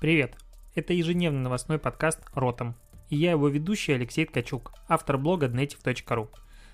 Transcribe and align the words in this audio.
Привет! 0.00 0.36
Это 0.74 0.92
ежедневный 0.92 1.40
новостной 1.40 1.78
подкаст 1.78 2.20
«Ротом». 2.34 2.74
И 3.08 3.16
я 3.16 3.30
его 3.30 3.48
ведущий 3.48 3.92
Алексей 3.92 4.26
Ткачук, 4.26 4.72
автор 4.88 5.16
блога 5.16 5.46
dnetiv.ru. 5.46 6.28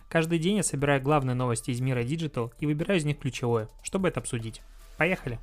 Каждый 0.08 0.38
день 0.38 0.56
я 0.56 0.62
собираю 0.62 1.00
главные 1.00 1.34
новости 1.34 1.70
из 1.70 1.80
мира 1.80 2.00
Digital 2.00 2.52
и 2.58 2.66
выбираю 2.66 2.98
из 2.98 3.04
них 3.04 3.18
ключевое, 3.18 3.68
чтобы 3.82 4.08
это 4.08 4.20
обсудить. 4.20 4.62
Поехали! 4.96 5.38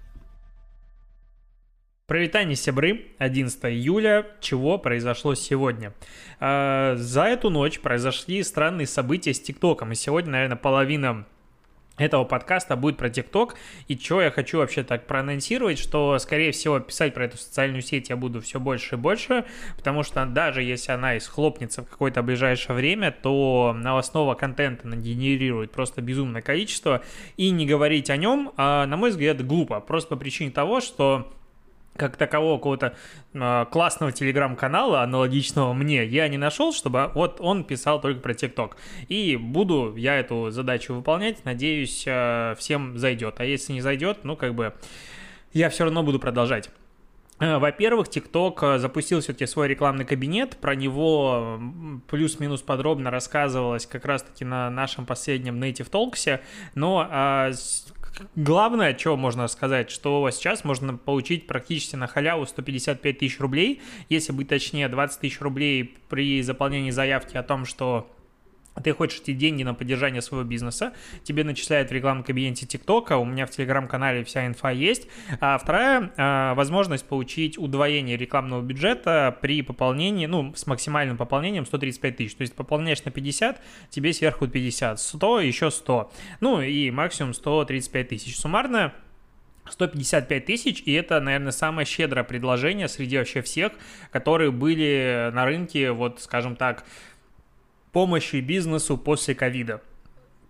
Провитание 2.07 2.55
сябры, 2.55 3.15
11 3.19 3.65
июля, 3.65 4.25
чего 4.41 4.77
произошло 4.79 5.35
сегодня. 5.35 5.93
Э, 6.39 6.95
за 6.97 7.25
эту 7.25 7.49
ночь 7.49 7.79
произошли 7.79 8.43
странные 8.43 8.87
события 8.87 9.33
с 9.33 9.39
ТикТоком, 9.39 9.91
и 9.91 9.95
сегодня, 9.95 10.31
наверное, 10.31 10.57
половина 10.57 11.25
этого 11.97 12.23
подкаста 12.23 12.75
будет 12.75 12.97
про 12.97 13.09
ТикТок. 13.09 13.55
И 13.87 13.97
что 13.97 14.21
я 14.21 14.31
хочу 14.31 14.59
вообще 14.59 14.83
так 14.83 15.07
проанонсировать, 15.07 15.79
что, 15.79 16.17
скорее 16.19 16.51
всего, 16.51 16.79
писать 16.79 17.13
про 17.13 17.25
эту 17.25 17.37
социальную 17.37 17.81
сеть 17.81 18.09
я 18.09 18.15
буду 18.15 18.41
все 18.41 18.59
больше 18.59 18.95
и 18.95 18.97
больше, 18.97 19.45
потому 19.75 20.03
что 20.03 20.25
даже 20.25 20.63
если 20.63 20.91
она 20.91 21.15
и 21.15 21.19
схлопнется 21.19 21.81
в 21.81 21.89
какое-то 21.89 22.21
ближайшее 22.21 22.75
время, 22.75 23.11
то 23.11 23.75
новостного 23.75 24.35
контента 24.35 24.87
она 24.87 24.95
генерирует 24.95 25.71
просто 25.71 26.01
безумное 26.01 26.41
количество, 26.41 27.03
и 27.35 27.49
не 27.49 27.65
говорить 27.65 28.09
о 28.09 28.17
нем, 28.17 28.51
а, 28.57 28.85
на 28.85 28.97
мой 28.97 29.09
взгляд, 29.09 29.45
глупо, 29.45 29.79
просто 29.79 30.09
по 30.09 30.15
причине 30.15 30.51
того, 30.51 30.81
что 30.81 31.33
как 31.97 32.15
такового 32.17 32.57
какого-то 32.57 32.95
э, 33.33 33.65
классного 33.71 34.11
телеграм-канала, 34.11 35.01
аналогичного 35.01 35.73
мне, 35.73 36.05
я 36.05 36.27
не 36.27 36.37
нашел, 36.37 36.71
чтобы 36.73 37.11
вот 37.13 37.41
он 37.41 37.63
писал 37.63 37.99
только 37.99 38.21
про 38.21 38.33
ТикТок. 38.33 38.77
И 39.09 39.35
буду 39.35 39.95
я 39.95 40.17
эту 40.17 40.51
задачу 40.51 40.93
выполнять, 40.93 41.43
надеюсь, 41.45 42.03
э, 42.07 42.55
всем 42.57 42.97
зайдет. 42.97 43.39
А 43.39 43.45
если 43.45 43.73
не 43.73 43.81
зайдет, 43.81 44.23
ну, 44.23 44.35
как 44.35 44.55
бы, 44.55 44.73
я 45.53 45.69
все 45.69 45.83
равно 45.83 46.03
буду 46.03 46.19
продолжать. 46.19 46.69
Во-первых, 47.39 48.07
TikTok 48.07 48.79
запустил 48.79 49.19
все-таки 49.21 49.45
свой 49.45 49.67
рекламный 49.67 50.05
кабинет, 50.05 50.57
про 50.57 50.73
него 50.73 51.59
плюс-минус 52.07 52.63
подробно 52.63 53.11
рассказывалось 53.11 53.85
как 53.85 54.05
раз-таки 54.05 54.43
на 54.43 54.71
нашем 54.71 55.05
последнем 55.05 55.61
Native 55.61 55.91
Talks, 55.91 56.39
но 56.73 57.07
а, 57.07 57.51
главное, 58.35 58.97
что 58.97 59.15
можно 59.17 59.47
сказать, 59.47 59.89
что 59.89 60.29
сейчас 60.31 60.63
можно 60.63 60.97
получить 60.97 61.47
практически 61.47 61.95
на 61.95 62.07
халяву 62.07 62.45
155 62.45 63.19
тысяч 63.19 63.39
рублей, 63.39 63.81
если 64.09 64.31
быть 64.31 64.47
точнее 64.47 64.89
20 64.89 65.19
тысяч 65.19 65.41
рублей 65.41 65.95
при 66.09 66.41
заполнении 66.41 66.91
заявки 66.91 67.37
о 67.37 67.43
том, 67.43 67.65
что 67.65 68.09
ты 68.83 68.93
хочешь 68.93 69.21
эти 69.21 69.33
деньги 69.33 69.63
на 69.63 69.73
поддержание 69.73 70.21
своего 70.21 70.47
бизнеса, 70.47 70.93
тебе 71.23 71.43
начисляют 71.43 71.89
в 71.89 71.93
рекламном 71.93 72.23
кабинете 72.23 72.65
ТикТока, 72.65 73.17
у 73.17 73.25
меня 73.25 73.45
в 73.45 73.51
Телеграм-канале 73.51 74.23
вся 74.23 74.45
инфа 74.45 74.71
есть. 74.71 75.07
А 75.39 75.57
вторая 75.57 76.11
а, 76.17 76.53
возможность 76.55 77.05
получить 77.05 77.57
удвоение 77.57 78.17
рекламного 78.17 78.61
бюджета 78.61 79.37
при 79.41 79.61
пополнении, 79.61 80.25
ну, 80.25 80.53
с 80.55 80.67
максимальным 80.67 81.17
пополнением 81.17 81.65
135 81.65 82.17
тысяч. 82.17 82.35
То 82.35 82.41
есть 82.41 82.55
пополняешь 82.55 83.03
на 83.03 83.11
50, 83.11 83.61
тебе 83.89 84.13
сверху 84.13 84.47
50, 84.47 84.99
100, 84.99 85.39
еще 85.41 85.71
100. 85.71 86.11
Ну 86.39 86.61
и 86.61 86.91
максимум 86.91 87.33
135 87.33 88.09
тысяч. 88.09 88.37
Суммарно 88.37 88.93
155 89.71 90.45
тысяч, 90.45 90.81
и 90.85 90.93
это, 90.93 91.19
наверное, 91.19 91.51
самое 91.51 91.85
щедрое 91.85 92.23
предложение 92.23 92.87
среди 92.87 93.17
вообще 93.17 93.41
всех, 93.41 93.73
которые 94.11 94.51
были 94.51 95.29
на 95.33 95.45
рынке, 95.45 95.91
вот, 95.91 96.21
скажем 96.21 96.55
так, 96.55 96.85
помощи 97.97 98.35
бизнесу 98.35 98.95
после 98.95 99.33
ковида. 99.33 99.81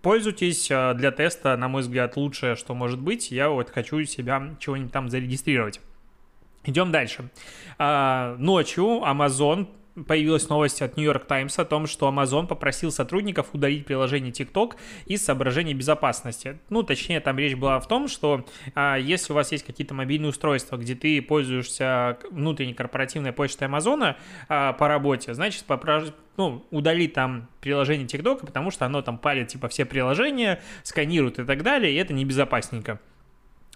Пользуйтесь 0.02 0.68
а, 0.70 0.92
для 0.92 1.10
теста, 1.10 1.56
на 1.56 1.66
мой 1.68 1.80
взгляд, 1.80 2.14
лучшее, 2.14 2.56
что 2.56 2.74
может 2.74 3.00
быть. 3.00 3.30
Я 3.30 3.48
вот 3.48 3.70
хочу 3.70 4.04
себя 4.04 4.54
чего-нибудь 4.60 4.92
там 4.92 5.08
зарегистрировать. 5.08 5.80
Идем 6.64 6.92
дальше. 6.92 7.30
А, 7.78 8.36
ночью 8.38 9.00
Amazon 9.02 9.66
появилась 10.06 10.48
новость 10.48 10.82
от 10.82 10.96
York 10.96 11.26
Times 11.26 11.58
о 11.58 11.64
том, 11.64 11.86
что 11.86 12.08
Amazon 12.08 12.46
попросил 12.46 12.90
сотрудников 12.90 13.48
удалить 13.52 13.86
приложение 13.86 14.32
TikTok 14.32 14.74
из 15.06 15.24
соображений 15.24 15.74
безопасности. 15.74 16.58
Ну, 16.70 16.82
точнее, 16.82 17.20
там 17.20 17.38
речь 17.38 17.54
была 17.54 17.80
в 17.80 17.88
том, 17.88 18.08
что 18.08 18.44
а, 18.74 18.96
если 18.96 19.32
у 19.32 19.36
вас 19.36 19.52
есть 19.52 19.64
какие-то 19.64 19.94
мобильные 19.94 20.30
устройства, 20.30 20.76
где 20.76 20.94
ты 20.94 21.20
пользуешься 21.22 22.18
внутренней 22.30 22.74
корпоративной 22.74 23.32
почтой 23.32 23.66
Амазона 23.68 24.16
а, 24.48 24.72
по 24.72 24.88
работе, 24.88 25.34
значит, 25.34 25.64
попрос... 25.64 26.12
ну, 26.36 26.64
удали 26.70 27.08
там 27.08 27.48
приложение 27.60 28.06
TikTok, 28.06 28.46
потому 28.46 28.70
что 28.70 28.86
оно 28.86 29.02
там 29.02 29.18
палит, 29.18 29.48
типа, 29.48 29.68
все 29.68 29.84
приложения, 29.84 30.60
сканирует 30.82 31.38
и 31.38 31.44
так 31.44 31.62
далее, 31.62 31.92
и 31.92 31.96
это 31.96 32.12
небезопасненько 32.12 33.00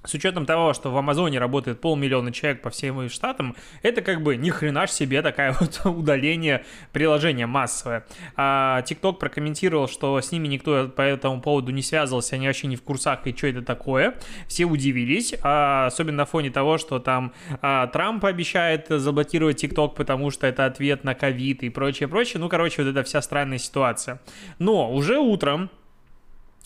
с 0.04 0.14
учетом 0.14 0.46
того, 0.46 0.72
что 0.74 0.90
в 0.90 0.96
Амазоне 0.96 1.38
работает 1.38 1.80
полмиллиона 1.80 2.32
человек 2.32 2.62
по 2.62 2.70
всем 2.70 3.08
штатам, 3.08 3.56
это 3.82 4.02
как 4.02 4.22
бы 4.22 4.36
ни 4.36 4.50
хрена 4.50 4.86
ж 4.86 4.90
себе 4.90 5.22
такая 5.22 5.52
вот 5.60 5.80
удаление 5.84 6.64
приложения 6.92 7.46
массовое. 7.46 8.04
А 8.36 8.82
TikTok 8.82 9.14
прокомментировал, 9.14 9.88
что 9.88 10.20
с 10.20 10.32
ними 10.32 10.48
никто 10.48 10.88
по 10.88 11.02
этому 11.02 11.40
поводу 11.40 11.70
не 11.72 11.82
связывался, 11.82 12.36
они 12.36 12.46
вообще 12.46 12.66
не 12.66 12.76
в 12.76 12.82
курсах, 12.82 13.26
и 13.26 13.36
что 13.36 13.46
это 13.46 13.62
такое. 13.62 14.14
Все 14.48 14.64
удивились, 14.64 15.34
а, 15.42 15.86
особенно 15.86 16.18
на 16.18 16.24
фоне 16.24 16.50
того, 16.50 16.78
что 16.78 16.98
там 16.98 17.32
а, 17.60 17.86
Трамп 17.86 18.24
обещает 18.24 18.86
заблокировать 18.88 19.62
TikTok, 19.62 19.94
потому 19.94 20.30
что 20.30 20.46
это 20.46 20.66
ответ 20.66 21.04
на 21.04 21.14
ковид 21.14 21.62
и 21.62 21.68
прочее, 21.68 22.08
прочее. 22.08 22.40
Ну, 22.40 22.48
короче, 22.48 22.82
вот 22.82 22.90
это 22.90 23.02
вся 23.02 23.22
странная 23.22 23.58
ситуация. 23.58 24.20
Но 24.58 24.92
уже 24.92 25.18
утром 25.18 25.70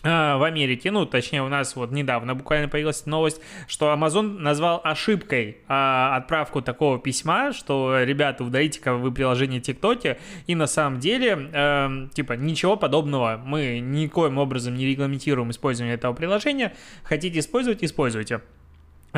в 0.07 0.43
Америке, 0.45 0.91
ну, 0.91 1.07
точнее, 1.07 1.43
у 1.43 1.49
нас 1.49 1.75
вот 1.77 1.91
недавно 1.91 2.35
буквально 2.35 2.69
появилась 2.69 3.07
новость, 3.07 3.41
что 3.67 3.93
Amazon 3.93 4.39
назвал 4.39 4.81
ошибкой 4.85 5.59
а, 5.69 6.17
отправку 6.17 6.63
такого 6.63 6.99
письма, 6.99 7.53
что, 7.53 8.03
ребята, 8.03 8.45
удалите-ка 8.45 8.95
вы 8.95 9.13
приложение 9.13 9.61
ТикТоке, 9.61 10.19
и 10.47 10.55
на 10.55 10.67
самом 10.67 11.01
деле, 11.01 11.51
э, 11.53 12.09
типа, 12.15 12.35
ничего 12.35 12.77
подобного, 12.77 13.41
мы 13.45 13.81
никоим 13.81 14.39
образом 14.39 14.75
не 14.77 14.87
регламентируем 14.87 15.51
использование 15.51 15.95
этого 15.95 16.13
приложения, 16.13 16.75
хотите 17.03 17.39
использовать, 17.39 17.83
используйте. 17.83 18.43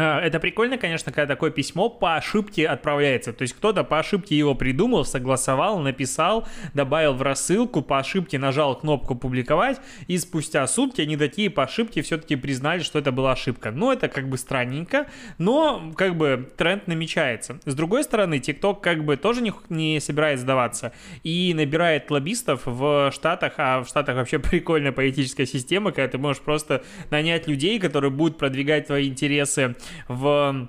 А, 0.01 0.21
это 0.21 0.39
прикольно, 0.39 0.79
конечно, 0.79 1.11
когда 1.11 1.27
такое 1.27 1.51
письмо 1.51 1.89
по 1.89 2.15
ошибке 2.15 2.69
отправляется. 2.69 3.33
То 3.33 3.43
есть 3.43 3.55
кто-то 3.55 3.83
по 3.83 3.99
ошибке 3.99 4.39
его 4.39 4.55
придумал, 4.55 5.05
согласовал, 5.05 5.81
написал, 5.81 6.47
добавил 6.73 7.15
в 7.15 7.23
рассылку, 7.23 7.83
по 7.83 7.99
ошибке 7.99 8.39
нажал 8.39 8.79
кнопку 8.79 9.17
«Публиковать», 9.17 9.81
и 10.07 10.17
спустя 10.19 10.65
сутки 10.69 11.01
они 11.01 11.17
такие 11.17 11.51
по 11.51 11.65
ошибке 11.65 12.03
все-таки 12.03 12.37
признали, 12.37 12.81
что 12.81 13.01
это 13.01 13.11
была 13.11 13.33
ошибка. 13.33 13.73
Ну, 13.73 13.91
это 13.91 14.07
как 14.07 14.29
бы 14.29 14.39
странненько, 14.39 15.09
но 15.37 15.93
как 15.97 16.17
бы 16.17 16.49
тренд 16.57 16.87
намечается. 16.87 17.59
С 17.65 17.75
другой 17.75 18.05
стороны, 18.05 18.37
TikTok 18.37 18.81
как 18.81 19.05
бы 19.05 19.17
тоже 19.17 19.43
не, 19.43 19.53
не 19.69 19.99
собирается 19.99 20.45
сдаваться 20.45 20.93
и 21.25 21.53
набирает 21.55 22.09
лоббистов 22.09 22.63
в 22.67 23.11
Штатах, 23.13 23.55
а 23.57 23.83
в 23.83 23.89
Штатах 23.89 24.15
вообще 24.15 24.39
прикольная 24.39 24.93
политическая 24.93 25.47
система, 25.47 25.91
когда 25.91 26.07
ты 26.07 26.19
можешь 26.19 26.41
просто 26.41 26.85
нанять 27.11 27.49
людей, 27.49 27.81
которые 27.81 28.13
будут 28.13 28.39
продвигать 28.39 28.87
твои 28.87 29.09
интересы 29.09 29.75
в 30.09 30.69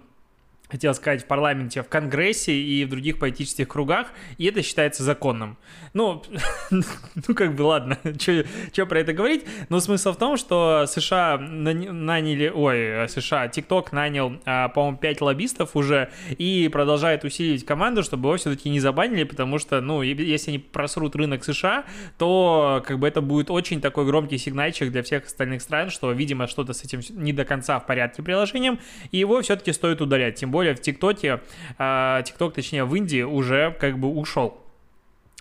хотел 0.69 0.94
сказать, 0.94 1.24
в 1.24 1.25
парламенте, 1.25 1.81
в 1.81 1.90
Конгрессе 1.90 2.53
и 2.53 2.85
в 2.85 2.90
других 2.90 3.19
политических 3.19 3.68
кругах, 3.68 4.07
и 4.38 4.46
это 4.46 4.62
считается 4.62 5.03
законным. 5.03 5.57
Ну, 5.94 6.24
ну 6.72 7.35
как 7.35 7.56
бы, 7.56 7.63
ладно, 7.63 7.97
что 8.19 8.85
про 8.85 9.00
это 9.00 9.13
говорить, 9.13 9.46
но 9.69 9.80
смысл 9.80 10.13
в 10.13 10.18
том, 10.18 10.38
что 10.38 10.85
США 10.88 11.38
наняли, 11.38 12.52
ой, 12.53 13.09
США, 13.09 13.47
TikTok 13.47 13.88
нанял, 13.91 14.40
а, 14.46 14.69
по-моему, 14.69 14.97
5 14.97 15.22
лоббистов 15.22 15.75
уже 15.75 16.09
и 16.30 16.69
продолжает 16.72 17.24
усиливать 17.24 17.66
команду, 17.66 18.03
чтобы 18.03 18.30
его 18.30 18.38
все-таки 18.38 18.69
не 18.69 18.80
забанили, 18.80 19.24
потому 19.24 19.57
что, 19.57 19.81
ну, 19.81 20.01
если 20.03 20.51
они 20.51 20.59
просрут 20.59 21.16
рынок 21.16 21.44
США, 21.44 21.86
то 22.18 22.84
как 22.86 23.00
бы 23.00 23.07
это 23.07 23.22
будет 23.22 23.50
очень 23.50 23.81
такой 23.81 24.06
громкий 24.06 24.38
сигнальчик 24.38 24.91
для 24.91 25.01
всех 25.01 25.25
остальных 25.25 25.62
стран, 25.62 25.90
что, 25.90 26.12
видимо, 26.12 26.47
что-то 26.47 26.74
с 26.74 26.84
этим 26.84 27.01
не 27.09 27.34
до 27.34 27.44
конца 27.44 27.80
в 27.80 27.88
порядке 27.88 28.22
приложением, 28.22 28.80
и 29.12 29.18
его 29.18 29.41
все-таки 29.41 29.74
стоит 29.74 30.01
удалять, 30.01 30.36
тем 30.36 30.51
более 30.51 30.59
более 30.59 30.75
в 30.75 30.81
ТикТоке, 30.81 31.40
а, 31.78 32.22
ТикТок, 32.24 32.54
точнее, 32.54 32.83
в 32.83 32.94
Индии 32.94 33.22
уже 33.22 33.74
как 33.80 33.98
бы 33.98 34.10
ушел. 34.10 34.62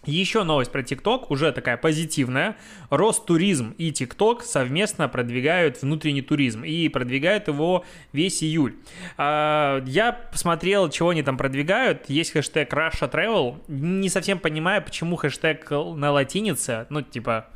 Еще 0.05 0.45
новость 0.45 0.71
про 0.71 0.85
ТикТок, 0.85 1.29
уже 1.33 1.51
такая 1.51 1.77
позитивная. 1.77 2.57
Ростуризм 2.89 3.75
и 3.79 3.91
ТикТок 3.91 4.45
совместно 4.45 5.09
продвигают 5.09 5.83
внутренний 5.83 6.23
туризм 6.23 6.63
и 6.63 6.89
продвигают 6.89 7.49
его 7.49 7.85
весь 8.13 8.45
июль. 8.45 8.77
А, 9.17 9.83
я 9.87 10.13
посмотрел, 10.13 10.89
чего 10.89 11.09
они 11.09 11.25
там 11.25 11.37
продвигают. 11.37 12.09
Есть 12.09 12.31
хэштег 12.31 12.73
Russia 12.73 13.11
Travel. 13.11 13.61
Не 13.67 14.09
совсем 14.09 14.39
понимаю, 14.39 14.85
почему 14.85 15.17
хэштег 15.17 15.69
на 15.71 16.13
латинице. 16.13 16.87
Ну, 16.91 17.03
типа, 17.03 17.49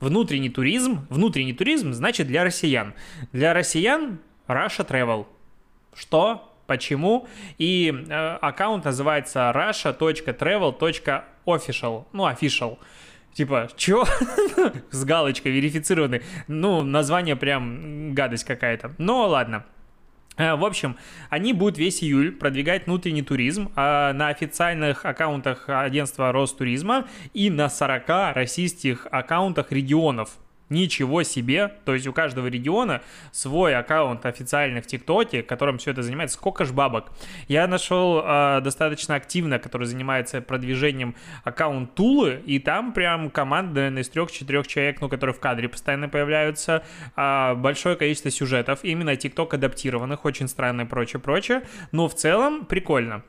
внутренний 0.00 0.48
туризм. 0.48 1.06
Внутренний 1.10 1.52
туризм 1.52 1.92
значит 1.92 2.28
для 2.28 2.44
россиян. 2.44 2.94
Для 3.32 3.52
россиян 3.52 4.20
Russia 4.48 4.88
Travel. 4.88 5.26
Что? 5.94 6.53
Почему. 6.66 7.26
И 7.58 7.94
э, 8.08 8.38
аккаунт 8.40 8.84
называется 8.84 9.52
russia.travel.official. 9.54 12.04
Ну, 12.12 12.28
official. 12.28 12.78
Типа, 13.32 13.68
чё? 13.76 14.04
С 14.90 15.04
галочкой 15.04 15.52
верифицированный. 15.52 16.22
Ну, 16.46 16.82
название 16.82 17.36
прям 17.36 18.14
гадость 18.14 18.44
какая-то. 18.44 18.92
Но 18.98 19.26
ладно. 19.26 19.64
Э, 20.36 20.54
в 20.54 20.64
общем, 20.64 20.96
они 21.30 21.52
будут 21.52 21.78
весь 21.78 22.02
июль 22.02 22.32
продвигать 22.32 22.86
внутренний 22.86 23.22
туризм 23.22 23.70
а 23.76 24.12
на 24.12 24.28
официальных 24.28 25.04
аккаунтах 25.04 25.68
агентства 25.68 26.32
Ростуризма 26.32 27.06
и 27.32 27.50
на 27.50 27.68
40 27.68 28.34
российских 28.34 29.06
аккаунтах 29.10 29.72
регионов. 29.72 30.30
Ничего 30.70 31.22
себе! 31.22 31.68
То 31.84 31.92
есть 31.92 32.06
у 32.06 32.12
каждого 32.12 32.46
региона 32.46 33.02
свой 33.32 33.76
аккаунт 33.76 34.24
официальный 34.24 34.80
в 34.80 34.86
ТикТоке, 34.86 35.42
которым 35.42 35.76
все 35.76 35.90
это 35.90 36.02
занимается. 36.02 36.36
Сколько 36.36 36.64
ж 36.64 36.72
бабок? 36.72 37.12
Я 37.48 37.66
нашел 37.66 38.22
э, 38.24 38.60
достаточно 38.62 39.14
активно, 39.14 39.58
который 39.58 39.86
занимается 39.86 40.40
продвижением 40.40 41.16
аккаунт 41.44 41.94
Тулы, 41.94 42.42
и 42.46 42.58
там 42.58 42.92
прям 42.94 43.28
команда, 43.30 43.74
наверное, 43.74 44.02
из 44.02 44.08
трех-четырех 44.08 44.66
человек, 44.66 45.00
ну, 45.02 45.10
которые 45.10 45.34
в 45.34 45.40
кадре 45.40 45.68
постоянно 45.68 46.08
появляются, 46.08 46.82
э, 47.14 47.54
большое 47.54 47.96
количество 47.96 48.30
сюжетов, 48.30 48.80
именно 48.84 49.16
ТикТок 49.16 49.52
адаптированных, 49.52 50.24
очень 50.24 50.48
странно 50.48 50.82
и 50.82 50.86
прочее, 50.86 51.20
прочее. 51.20 51.62
Но 51.92 52.08
в 52.08 52.14
целом 52.14 52.64
прикольно. 52.64 53.22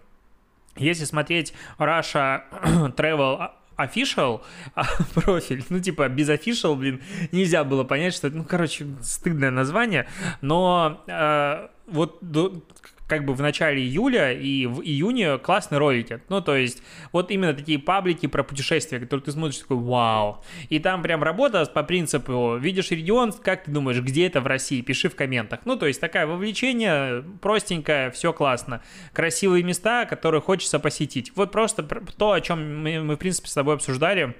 Если 0.77 1.05
смотреть 1.05 1.53
Russia 1.79 2.43
Travel 2.95 3.51
official 3.77 4.41
а, 4.73 4.85
профиль, 5.13 5.63
ну, 5.69 5.79
типа, 5.79 6.07
без 6.09 6.29
official, 6.29 6.75
блин, 6.75 7.01
нельзя 7.31 7.63
было 7.63 7.83
понять, 7.83 8.13
что 8.13 8.27
это, 8.27 8.37
ну, 8.37 8.43
короче, 8.43 8.87
стыдное 9.01 9.51
название, 9.51 10.07
но 10.41 11.03
э, 11.07 11.67
вот 11.87 12.17
до, 12.21 12.63
как 13.07 13.25
бы 13.25 13.33
в 13.33 13.41
начале 13.41 13.81
июля 13.81 14.33
и 14.33 14.65
в 14.65 14.81
июне 14.81 15.37
классные 15.37 15.79
ролики. 15.79 16.21
Ну, 16.29 16.41
то 16.41 16.55
есть, 16.55 16.81
вот 17.11 17.29
именно 17.31 17.53
такие 17.53 17.77
паблики 17.77 18.25
про 18.25 18.43
путешествия, 18.43 18.99
которые 18.99 19.23
ты 19.23 19.31
смотришь 19.31 19.59
такой, 19.59 19.77
вау. 19.77 20.43
И 20.69 20.79
там 20.79 21.03
прям 21.03 21.21
работа 21.23 21.65
по 21.65 21.83
принципу, 21.83 22.57
видишь 22.57 22.91
регион, 22.91 23.31
как 23.31 23.65
ты 23.65 23.71
думаешь, 23.71 23.99
где 24.01 24.25
это 24.27 24.41
в 24.41 24.47
России? 24.47 24.81
Пиши 24.81 25.09
в 25.09 25.15
комментах. 25.15 25.61
Ну, 25.65 25.75
то 25.75 25.85
есть, 25.85 26.01
такое 26.01 26.25
вовлечение, 26.25 27.23
простенькое, 27.41 28.09
все 28.11 28.33
классно. 28.33 28.81
Красивые 29.13 29.63
места, 29.63 30.05
которые 30.05 30.41
хочется 30.41 30.79
посетить. 30.79 31.31
Вот 31.35 31.51
просто 31.51 31.83
то, 31.83 32.31
о 32.31 32.41
чем 32.41 32.83
мы, 32.83 33.01
мы 33.03 33.15
в 33.15 33.19
принципе, 33.19 33.47
с 33.47 33.53
тобой 33.53 33.75
обсуждали, 33.75 34.35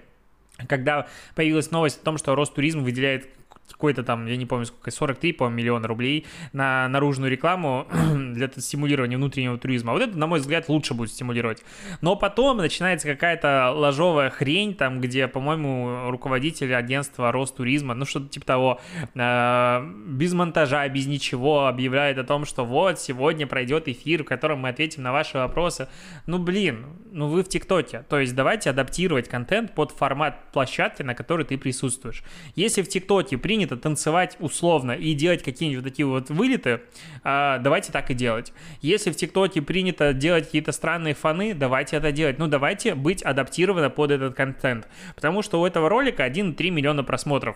когда 0.68 1.08
появилась 1.36 1.70
новость 1.72 2.02
о 2.02 2.06
том, 2.06 2.18
что 2.18 2.34
Ростуризм 2.34 2.84
выделяет 2.84 3.30
какой-то 3.72 4.04
там, 4.04 4.26
я 4.26 4.38
не 4.38 4.46
помню 4.46 4.66
сколько, 4.66 4.92
43, 4.92 5.34
по 5.34 5.48
миллиона 5.48 5.88
рублей 5.88 6.26
на 6.54 6.88
наружную 6.88 7.32
рекламу 7.32 7.88
для 8.34 8.50
стимулирования 8.58 9.18
внутреннего 9.18 9.58
туризма. 9.58 9.94
Вот 9.94 10.02
это, 10.02 10.18
на 10.18 10.28
мой 10.28 10.40
взгляд, 10.40 10.70
лучше 10.70 10.94
будет 10.94 11.12
стимулировать. 11.12 11.64
Но 12.02 12.16
потом 12.16 12.58
начинается 12.58 13.08
какая-то 13.08 13.72
ложовая 13.76 14.30
хрень, 14.30 14.76
там, 14.76 15.02
где, 15.02 15.28
по-моему, 15.28 16.10
руководитель 16.10 16.74
агентства 16.76 17.32
Ростуризма, 17.32 17.94
ну 17.94 18.06
что-то 18.06 18.28
типа 18.28 18.46
того, 18.46 18.82
э, 19.14 19.92
без 20.08 20.34
монтажа, 20.34 20.88
без 20.90 21.08
ничего 21.08 21.68
объявляет 21.68 22.18
о 22.18 22.24
том, 22.24 22.46
что 22.46 22.66
вот, 22.66 23.00
сегодня 23.00 23.48
пройдет 23.48 23.88
эфир, 23.88 24.24
в 24.24 24.26
котором 24.26 24.60
мы 24.60 24.70
ответим 24.70 25.04
на 25.04 25.12
ваши 25.12 25.38
вопросы. 25.38 25.88
Ну, 26.28 26.40
блин, 26.40 26.86
ну 27.12 27.28
вы 27.28 27.44
в 27.44 27.50
ТикТоке. 27.50 28.04
То 28.10 28.20
есть 28.20 28.36
давайте 28.36 28.70
адаптировать 28.70 29.28
контент 29.28 29.74
под 29.74 29.92
формат 29.92 30.52
площадки, 30.52 31.02
на 31.02 31.16
которой 31.16 31.46
ты 31.46 31.58
присутствуешь. 31.58 32.24
Если 32.56 32.82
в 32.82 32.90
ТикТоке 32.90 33.38
при 33.38 33.55
принято 33.56 33.78
танцевать 33.78 34.36
условно 34.42 34.92
и 34.92 35.14
делать 35.14 35.42
какие-нибудь 35.42 35.84
вот 35.84 35.90
такие 35.90 36.06
вот 36.06 36.30
вылеты, 36.30 36.82
а, 37.24 37.58
давайте 37.60 37.94
так 37.94 38.12
и 38.12 38.14
делать. 38.14 38.52
Если 38.82 39.12
в 39.12 39.16
ТикТоке 39.16 39.62
принято 39.62 40.12
делать 40.12 40.46
какие-то 40.46 40.74
странные 40.74 41.14
фаны, 41.14 41.54
давайте 41.54 41.96
это 41.96 42.12
делать. 42.12 42.38
Ну, 42.38 42.48
давайте 42.48 42.96
быть 42.96 43.22
адаптированы 43.24 43.90
под 43.90 44.12
этот 44.12 44.36
контент. 44.36 44.90
Потому 45.16 45.42
что 45.42 45.62
у 45.62 45.66
этого 45.66 45.88
ролика 45.88 46.26
1,3 46.26 46.70
миллиона 46.70 47.06
просмотров. 47.06 47.56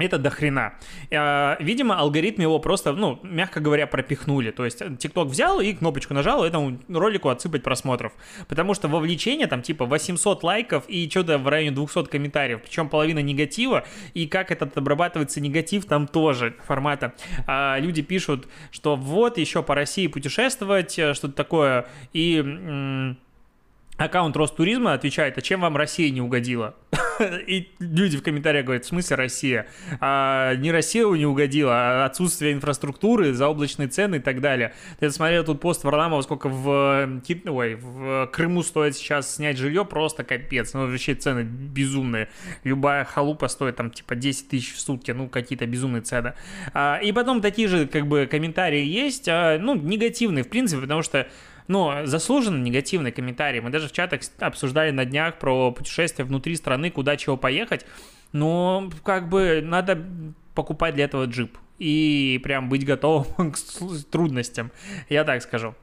Это 0.00 0.18
до 0.18 0.30
хрена. 0.30 0.74
А, 1.12 1.56
видимо, 1.60 1.98
алгоритм 1.98 2.42
его 2.42 2.58
просто, 2.58 2.92
ну, 2.92 3.20
мягко 3.22 3.60
говоря, 3.60 3.86
пропихнули. 3.86 4.50
То 4.50 4.64
есть 4.64 4.80
TikTok 4.80 5.26
взял 5.26 5.60
и 5.60 5.72
кнопочку 5.72 6.14
нажал, 6.14 6.44
этому 6.44 6.78
ролику 6.88 7.28
отсыпать 7.28 7.62
просмотров. 7.62 8.12
Потому 8.48 8.74
что 8.74 8.88
вовлечение 8.88 9.46
там 9.46 9.62
типа 9.62 9.84
800 9.84 10.42
лайков 10.42 10.84
и 10.88 11.08
что-то 11.08 11.38
в 11.38 11.48
районе 11.48 11.72
200 11.72 12.04
комментариев. 12.06 12.62
Причем 12.62 12.88
половина 12.88 13.20
негатива. 13.20 13.84
И 14.14 14.26
как 14.26 14.50
этот 14.50 14.76
обрабатывается 14.76 15.40
негатив 15.40 15.84
там 15.84 16.06
тоже 16.06 16.56
формата. 16.66 17.14
А, 17.46 17.78
люди 17.78 18.02
пишут, 18.02 18.48
что 18.70 18.96
вот 18.96 19.38
еще 19.38 19.62
по 19.62 19.74
России 19.74 20.06
путешествовать, 20.06 20.98
э, 20.98 21.14
что-то 21.14 21.34
такое. 21.34 21.86
И 22.12 23.16
аккаунт 24.00 24.36
Ростуризма 24.36 24.94
отвечает, 24.94 25.36
а 25.36 25.42
чем 25.42 25.60
вам 25.60 25.76
Россия 25.76 26.10
не 26.10 26.22
угодила? 26.22 26.74
И 27.46 27.70
люди 27.78 28.16
в 28.16 28.22
комментариях 28.22 28.64
говорят, 28.64 28.84
в 28.84 28.88
смысле 28.88 29.16
Россия? 29.16 29.66
А, 30.00 30.54
не 30.54 30.72
Россия 30.72 31.06
не 31.06 31.26
угодила, 31.26 31.72
а 31.74 32.04
отсутствие 32.06 32.54
инфраструктуры, 32.54 33.34
заоблачные 33.34 33.88
цены 33.88 34.16
и 34.16 34.18
так 34.20 34.40
далее. 34.40 34.72
Ты 34.98 35.10
смотрел 35.10 35.44
тут 35.44 35.60
пост 35.60 35.84
Варламова, 35.84 36.22
сколько 36.22 36.48
в, 36.48 37.20
ой, 37.46 37.74
в 37.74 38.30
Крыму 38.32 38.62
стоит 38.62 38.96
сейчас 38.96 39.34
снять 39.34 39.58
жилье, 39.58 39.84
просто 39.84 40.24
капец. 40.24 40.72
Ну, 40.72 40.86
вообще 40.86 41.14
цены 41.14 41.42
безумные. 41.42 42.30
Любая 42.64 43.04
халупа 43.04 43.48
стоит 43.48 43.76
там 43.76 43.90
типа 43.90 44.14
10 44.14 44.48
тысяч 44.48 44.74
в 44.74 44.80
сутки, 44.80 45.10
ну, 45.10 45.28
какие-то 45.28 45.66
безумные 45.66 46.02
цены. 46.02 46.34
А, 46.72 46.98
и 47.02 47.12
потом 47.12 47.42
такие 47.42 47.68
же, 47.68 47.86
как 47.86 48.06
бы, 48.06 48.26
комментарии 48.30 48.84
есть, 48.84 49.28
а, 49.28 49.58
ну, 49.58 49.74
негативные, 49.74 50.44
в 50.44 50.48
принципе, 50.48 50.80
потому 50.80 51.02
что 51.02 51.28
но 51.70 52.04
заслуженно 52.04 52.60
негативный 52.60 53.12
комментарий. 53.12 53.60
Мы 53.60 53.70
даже 53.70 53.86
в 53.86 53.92
чатах 53.92 54.22
обсуждали 54.40 54.90
на 54.90 55.04
днях 55.04 55.38
про 55.38 55.70
путешествия 55.70 56.24
внутри 56.24 56.56
страны, 56.56 56.90
куда 56.90 57.16
чего 57.16 57.36
поехать. 57.36 57.86
Но 58.32 58.90
как 59.04 59.28
бы 59.28 59.60
надо 59.62 60.04
покупать 60.56 60.96
для 60.96 61.04
этого 61.04 61.26
джип 61.26 61.56
и 61.78 62.40
прям 62.42 62.68
быть 62.68 62.84
готовым 62.84 63.52
к 63.52 63.56
трудностям, 64.10 64.72
я 65.08 65.22
так 65.22 65.42
скажу 65.42 65.76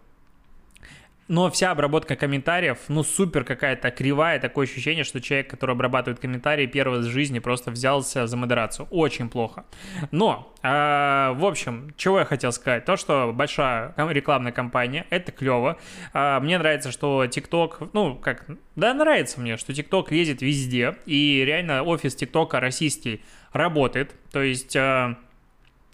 но 1.27 1.51
вся 1.51 1.71
обработка 1.71 2.15
комментариев, 2.15 2.77
ну, 2.88 3.03
супер 3.03 3.44
какая-то 3.44 3.91
кривая, 3.91 4.39
такое 4.39 4.65
ощущение, 4.65 5.03
что 5.03 5.19
человек, 5.19 5.50
который 5.50 5.71
обрабатывает 5.71 6.19
комментарии, 6.19 6.65
первый 6.65 7.01
в 7.01 7.03
жизни 7.03 7.39
просто 7.39 7.71
взялся 7.71 8.27
за 8.27 8.38
модерацию. 8.38 8.88
Очень 8.91 9.29
плохо. 9.29 9.65
Но, 10.12 10.53
э, 10.63 10.68
в 10.68 11.45
общем, 11.45 11.94
чего 11.97 12.19
я 12.19 12.25
хотел 12.25 12.51
сказать? 12.51 12.85
То, 12.85 12.95
что 12.95 13.33
большая 13.33 13.94
рекламная 13.97 14.51
кампания, 14.51 15.06
это 15.09 15.31
клево. 15.31 15.77
Э, 16.13 16.39
мне 16.39 16.57
нравится, 16.57 16.91
что 16.91 17.25
TikTok, 17.25 17.89
ну, 17.94 18.15
как, 18.15 18.45
да, 18.75 18.94
нравится 18.94 19.41
мне, 19.41 19.57
что 19.57 19.74
TikTok 19.74 20.07
лезет 20.12 20.41
везде, 20.41 20.95
и 21.06 21.44
реально 21.45 21.83
офис 21.83 22.15
TikTok 22.15 22.57
российский 22.59 23.21
работает. 23.51 24.15
То 24.31 24.41
есть, 24.41 24.75
э, 24.75 25.15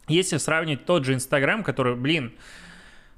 если 0.07 0.37
сравнить 0.37 0.85
тот 0.85 1.05
же 1.05 1.13
Инстаграм, 1.13 1.63
который, 1.63 1.95
блин, 1.95 2.33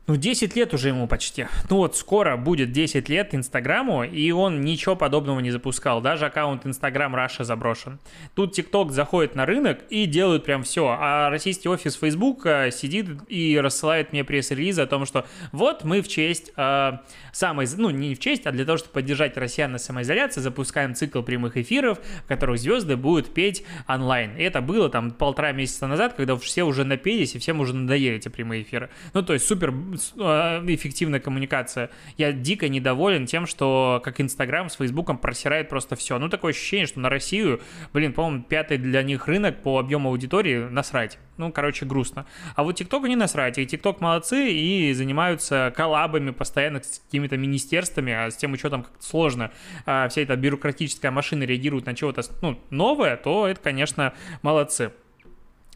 ну, 0.08 0.18
10 0.18 0.56
лет 0.56 0.74
уже 0.74 0.90
ему 0.90 1.08
почти. 1.08 1.48
Ну 1.70 1.78
вот 1.78 1.98
скоро 1.98 2.38
будет 2.38 2.72
10 2.72 3.10
лет 3.10 3.34
Инстаграму, 3.34 4.04
и 4.04 4.30
он 4.32 4.62
ничего 4.62 4.96
подобного 4.96 5.40
не 5.40 5.50
запускал. 5.50 6.00
Даже 6.00 6.28
аккаунт 6.28 6.66
Инстаграм 6.66 7.16
Раша 7.16 7.44
заброшен. 7.44 8.00
Тут 8.36 8.54
ТикТок 8.54 8.92
заходит 8.92 9.34
на 9.34 9.48
рынок 9.48 9.80
и 9.90 10.06
делают 10.06 10.44
прям 10.44 10.62
все. 10.62 10.96
А 11.00 11.30
российский 11.32 11.70
офис 11.70 11.96
Facebook 11.96 12.46
э, 12.46 12.70
сидит 12.72 13.08
и 13.30 13.60
рассылает 13.60 14.12
мне 14.12 14.24
пресс-релизы 14.24 14.84
о 14.84 14.86
том, 14.86 15.08
что 15.08 15.26
вот 15.52 15.84
мы 15.84 16.02
в 16.04 16.08
честь 16.08 16.52
э, 16.56 16.92
самой... 17.32 17.68
Ну, 17.76 17.90
не 17.90 18.14
в 18.14 18.20
честь, 18.20 18.46
а 18.46 18.52
для 18.52 18.64
того, 18.66 18.78
чтобы 18.78 18.94
поддержать 18.94 19.38
россиян 19.38 19.72
на 19.72 19.80
самоизоляции, 19.80 20.40
запускаем 20.40 20.94
цикл 20.94 21.24
прямых 21.24 21.58
эфиров, 21.58 22.00
в 22.24 22.28
которых 22.28 22.60
звезды 22.60 22.96
будут 22.96 23.34
петь 23.34 23.64
онлайн. 23.88 24.38
И 24.38 24.44
это 24.44 24.62
было 24.62 24.88
там 24.90 25.10
полтора 25.10 25.52
месяца 25.52 25.88
назад, 25.88 26.14
когда 26.14 26.38
все 26.38 26.64
уже 26.64 26.84
напелись 26.84 27.34
и 27.34 27.40
всем 27.40 27.60
уже 27.60 27.74
надоели 27.74 28.18
эти 28.18 28.30
прямые 28.30 28.62
эфиры. 28.62 28.92
Ну, 29.14 29.24
то 29.24 29.34
есть 29.34 29.48
супер 29.48 29.74
эффективная 29.96 31.20
коммуникация. 31.20 31.90
Я 32.18 32.32
дико 32.32 32.70
недоволен 32.70 33.26
тем, 33.26 33.46
что 33.46 34.02
как 34.04 34.22
Инстаграм 34.22 34.70
с 34.70 34.76
Фейсбуком 34.76 35.18
просирает 35.18 35.70
просто 35.70 35.96
все. 35.96 36.18
Ну, 36.20 36.30
такое 36.30 36.52
ощущение, 36.52 36.88
что 36.88 37.00
на 37.00 37.10
Россию, 37.10 37.62
блин, 37.94 38.14
по-моему, 38.14 38.44
пятый 38.44 38.78
для 38.78 39.04
них 39.04 39.28
рынок 39.28 39.62
по 39.62 39.80
объему 39.80 40.10
аудитории 40.10 40.68
насрать. 40.70 41.18
Ну, 41.38 41.52
короче, 41.52 41.86
грустно. 41.86 42.26
А 42.56 42.64
вот 42.64 42.74
ТикТоку 42.74 43.08
не 43.08 43.16
насрать. 43.16 43.58
И 43.58 43.66
ТикТок 43.66 44.00
молодцы 44.00 44.52
и 44.52 44.94
занимаются 44.94 45.74
коллабами 45.76 46.32
постоянно 46.32 46.82
с 46.82 47.00
какими-то 47.00 47.38
министерствами, 47.38 48.14
а 48.14 48.32
с 48.32 48.38
тем 48.38 48.54
учетом 48.54 48.84
как 48.84 48.94
сложно 49.00 49.52
а, 49.86 50.08
вся 50.08 50.22
эта 50.22 50.36
бюрократическая 50.36 51.12
машина 51.12 51.44
реагирует 51.44 51.86
на 51.86 51.96
чего-то 51.96 52.22
ну, 52.42 52.60
новое, 52.70 53.18
то 53.18 53.48
это, 53.48 53.60
конечно, 53.60 54.14
молодцы. 54.42 54.92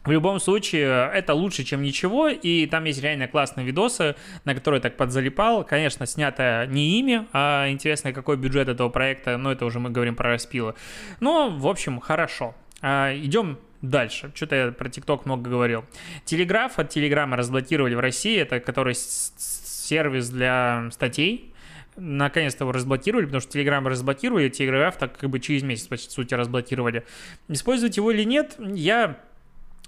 В 0.04 0.10
любом 0.10 0.40
случае, 0.40 1.10
это 1.12 1.34
лучше, 1.34 1.62
чем 1.62 1.82
ничего, 1.82 2.28
и 2.28 2.66
там 2.66 2.84
есть 2.84 3.02
реально 3.02 3.28
классные 3.28 3.66
видосы, 3.66 4.16
на 4.44 4.54
которые 4.54 4.80
так 4.80 4.96
подзалипал. 4.96 5.62
Конечно, 5.62 6.06
снято 6.06 6.66
не 6.68 6.98
ими, 6.98 7.26
а 7.32 7.68
интересно, 7.68 8.12
какой 8.12 8.38
бюджет 8.38 8.68
этого 8.68 8.88
проекта, 8.88 9.36
но 9.36 9.52
это 9.52 9.66
уже 9.66 9.78
мы 9.78 9.90
говорим 9.90 10.16
про 10.16 10.30
распилы. 10.30 10.74
Но, 11.20 11.50
в 11.50 11.66
общем, 11.66 12.00
хорошо. 12.00 12.54
А, 12.80 13.14
идем 13.14 13.58
дальше. 13.82 14.32
Что-то 14.34 14.56
я 14.56 14.72
про 14.72 14.88
ТикТок 14.88 15.26
много 15.26 15.50
говорил. 15.50 15.84
Телеграф 16.24 16.78
от 16.78 16.88
Телеграма 16.88 17.36
разблокировали 17.36 17.94
в 17.94 18.00
России, 18.00 18.38
это 18.38 18.58
который 18.60 18.94
сервис 18.94 20.30
для 20.30 20.88
статей, 20.92 21.52
наконец-то 21.96 22.64
его 22.64 22.72
разблокировали, 22.72 23.26
потому 23.26 23.40
что 23.40 23.58
Telegram 23.58 23.86
разблокировали, 23.86 24.48
Телеграф 24.48 24.96
так 24.96 25.16
как 25.16 25.28
бы 25.28 25.40
через 25.40 25.62
месяц, 25.62 25.86
по 25.86 25.96
сути, 25.96 26.34
разблокировали. 26.34 27.04
Использовать 27.48 27.96
его 27.96 28.10
или 28.10 28.24
нет, 28.24 28.56
я 28.58 29.18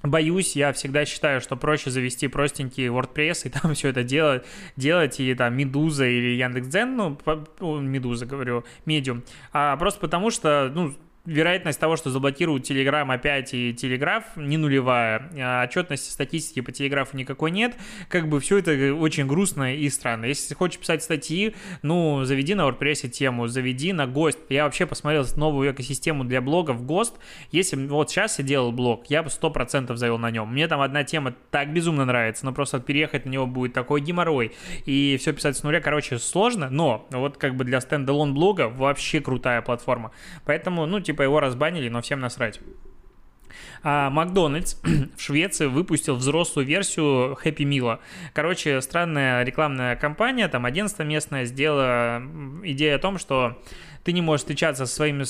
боюсь, 0.03 0.57
я 0.57 0.73
всегда 0.73 1.05
считаю, 1.05 1.41
что 1.41 1.57
проще 1.57 1.91
завести 1.91 2.29
простенький 2.29 2.87
WordPress 2.87 3.47
и 3.47 3.49
там 3.61 3.75
все 3.75 3.89
это 3.89 4.03
делать, 4.03 4.45
делать 4.77 5.21
и 5.21 5.35
там 5.35 5.57
Медуза 5.57 6.07
или 6.07 6.37
Яндекс.Дзен, 6.37 6.97
ну, 6.97 7.81
Медуза, 7.81 8.27
говорю, 8.27 8.65
Medium, 8.87 9.23
а 9.53 9.77
просто 9.77 10.01
потому 10.01 10.31
что, 10.31 10.71
ну, 10.75 10.95
вероятность 11.25 11.79
того, 11.79 11.97
что 11.97 12.11
заблокируют 12.11 12.69
Telegram 12.69 13.13
опять 13.13 13.55
и 13.55 13.73
Телеграф 13.73 14.25
не 14.37 14.57
нулевая. 14.57 15.31
А 15.39 15.65
отчетности 15.65 16.11
статистики 16.11 16.61
по 16.61 16.73
Телеграфу 16.73 17.17
никакой 17.17 17.51
нет. 17.51 17.77
Как 18.09 18.29
бы 18.29 18.41
все 18.41 18.59
это 18.59 18.95
очень 18.95 19.27
грустно 19.27 19.75
и 19.75 19.89
странно. 19.89 20.25
Если 20.27 20.55
хочешь 20.55 20.81
писать 20.81 21.03
статьи, 21.03 21.55
ну, 21.83 22.25
заведи 22.25 22.55
на 22.55 22.63
WordPress 22.63 23.09
тему, 23.09 23.47
заведи 23.47 23.93
на 23.93 24.07
ГОСТ. 24.07 24.39
Я 24.49 24.65
вообще 24.65 24.87
посмотрел 24.87 25.25
новую 25.37 25.73
экосистему 25.73 26.25
для 26.25 26.41
блогов 26.41 26.85
ГОСТ. 26.85 27.15
Если 27.53 27.77
вот 27.87 28.11
сейчас 28.11 28.39
я 28.39 28.45
делал 28.45 28.73
блог, 28.73 29.07
я 29.07 29.23
бы 29.23 29.29
100% 29.29 29.95
завел 29.95 30.19
на 30.19 30.31
нем. 30.31 30.49
Мне 30.49 30.67
там 30.67 30.81
одна 30.81 31.05
тема 31.05 31.35
так 31.51 31.73
безумно 31.73 32.05
нравится, 32.05 32.45
но 32.45 32.53
просто 32.53 32.81
переехать 32.81 33.27
на 33.27 33.31
него 33.31 33.47
будет 33.47 33.73
такой 33.73 34.01
геморрой. 34.01 34.53
И 34.87 35.17
все 35.21 35.33
писать 35.33 35.57
с 35.57 35.63
нуля, 35.63 35.81
короче, 35.81 36.19
сложно, 36.19 36.69
но 36.69 37.07
вот 37.11 37.37
как 37.37 37.57
бы 37.57 37.65
для 37.65 37.81
стендалон 37.81 38.35
блога 38.35 38.69
вообще 38.69 39.21
крутая 39.21 39.63
платформа. 39.63 40.11
Поэтому, 40.45 40.87
ну, 40.87 40.99
типа, 41.01 41.12
типа 41.13 41.23
его 41.23 41.41
разбанили, 41.41 41.89
но 41.89 42.01
всем 42.01 42.21
насрать. 42.21 42.61
А 43.83 44.11
Макдональдс 44.11 44.77
в 45.17 45.21
Швеции 45.21 45.67
выпустил 45.67 46.17
взрослую 46.17 46.67
версию 46.67 47.37
Happy 47.45 47.65
Meal. 47.65 47.99
Короче, 48.33 48.81
странная 48.81 49.43
рекламная 49.43 49.97
кампания, 49.97 50.49
там 50.49 50.65
11 50.65 50.99
местная 51.01 51.45
сделала 51.45 52.23
идея 52.65 52.97
о 52.97 52.99
том, 52.99 53.19
что 53.19 53.63
ты 54.05 54.13
не 54.13 54.23
можешь 54.23 54.43
встречаться 54.43 54.87
со 54.87 54.95
своими 54.95 55.25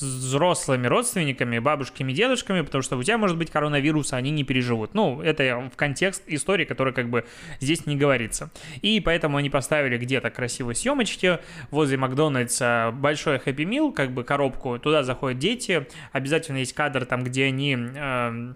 взрослыми 0.00 0.86
родственниками, 0.86 1.58
бабушками, 1.58 2.12
дедушками, 2.12 2.62
потому 2.62 2.82
что 2.82 2.96
у 2.96 3.02
тебя 3.02 3.18
может 3.18 3.36
быть 3.36 3.50
коронавирус, 3.50 4.12
а 4.12 4.16
они 4.16 4.30
не 4.30 4.44
переживут. 4.44 4.94
Ну, 4.94 5.22
это 5.22 5.70
в 5.72 5.76
контекст 5.76 6.22
истории, 6.26 6.64
которая 6.64 6.94
как 6.94 7.08
бы 7.08 7.24
здесь 7.60 7.86
не 7.86 7.96
говорится. 7.96 8.50
И 8.82 9.00
поэтому 9.00 9.36
они 9.36 9.50
поставили 9.50 9.98
где-то 9.98 10.30
красивые 10.30 10.74
съемочки. 10.74 11.38
Возле 11.70 11.96
Макдональдса 11.96 12.92
большой 12.94 13.36
Happy 13.36 13.64
Meal, 13.64 13.92
как 13.92 14.12
бы 14.12 14.24
коробку, 14.24 14.78
туда 14.78 15.02
заходят 15.02 15.38
дети, 15.38 15.86
обязательно 16.12 16.58
есть 16.58 16.72
кадр 16.72 17.04
там, 17.04 17.24
где 17.24 17.44
они... 17.44 17.76
Э, 17.94 18.54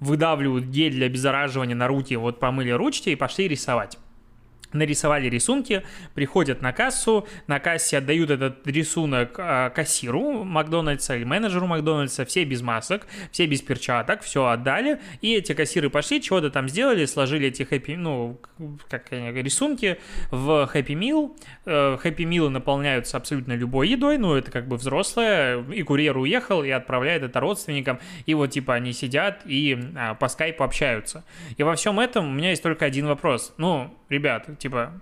выдавливают 0.00 0.64
гель 0.64 0.92
для 0.92 1.06
обеззараживания 1.06 1.76
на 1.76 1.86
руки, 1.86 2.16
вот 2.16 2.40
помыли 2.40 2.70
ручки 2.70 3.10
и 3.10 3.16
пошли 3.16 3.48
рисовать 3.48 3.98
нарисовали 4.72 5.28
рисунки, 5.28 5.82
приходят 6.14 6.62
на 6.62 6.72
кассу, 6.72 7.26
на 7.46 7.60
кассе 7.60 7.98
отдают 7.98 8.30
этот 8.30 8.66
рисунок 8.66 9.34
э, 9.38 9.70
кассиру 9.74 10.44
Макдональдса 10.44 11.16
или 11.16 11.24
менеджеру 11.24 11.66
Макдональдса, 11.66 12.24
все 12.24 12.44
без 12.44 12.62
масок, 12.62 13.06
все 13.30 13.46
без 13.46 13.62
перчаток, 13.62 14.22
все 14.22 14.46
отдали, 14.46 15.00
и 15.20 15.34
эти 15.34 15.52
кассиры 15.52 15.90
пошли, 15.90 16.22
чего-то 16.22 16.50
там 16.50 16.68
сделали, 16.68 17.04
сложили 17.06 17.48
эти 17.48 17.62
хэппи, 17.62 17.92
ну, 17.92 18.38
как 18.88 19.10
рисунки 19.10 19.98
в 20.30 20.70
Meal. 20.74 21.36
Э, 21.66 21.98
Happy 22.02 22.24
Meal 22.24 22.48
наполняются 22.48 23.16
абсолютно 23.16 23.54
любой 23.54 23.88
едой, 23.88 24.18
ну, 24.18 24.34
это 24.34 24.50
как 24.50 24.68
бы 24.68 24.76
взрослое, 24.76 25.64
и 25.72 25.82
курьер 25.82 26.16
уехал, 26.16 26.62
и 26.62 26.70
отправляет 26.70 27.22
это 27.22 27.40
родственникам, 27.40 27.98
и 28.26 28.34
вот, 28.34 28.50
типа, 28.50 28.74
они 28.74 28.92
сидят 28.92 29.42
и 29.44 29.78
а, 29.96 30.14
по 30.14 30.28
скайпу 30.28 30.64
общаются. 30.64 31.24
И 31.56 31.62
во 31.62 31.74
всем 31.74 32.00
этом 32.00 32.28
у 32.28 32.32
меня 32.32 32.50
есть 32.50 32.62
только 32.62 32.84
один 32.84 33.06
вопрос. 33.06 33.54
Ну, 33.56 33.94
ребят, 34.08 34.48
типа, 34.60 35.00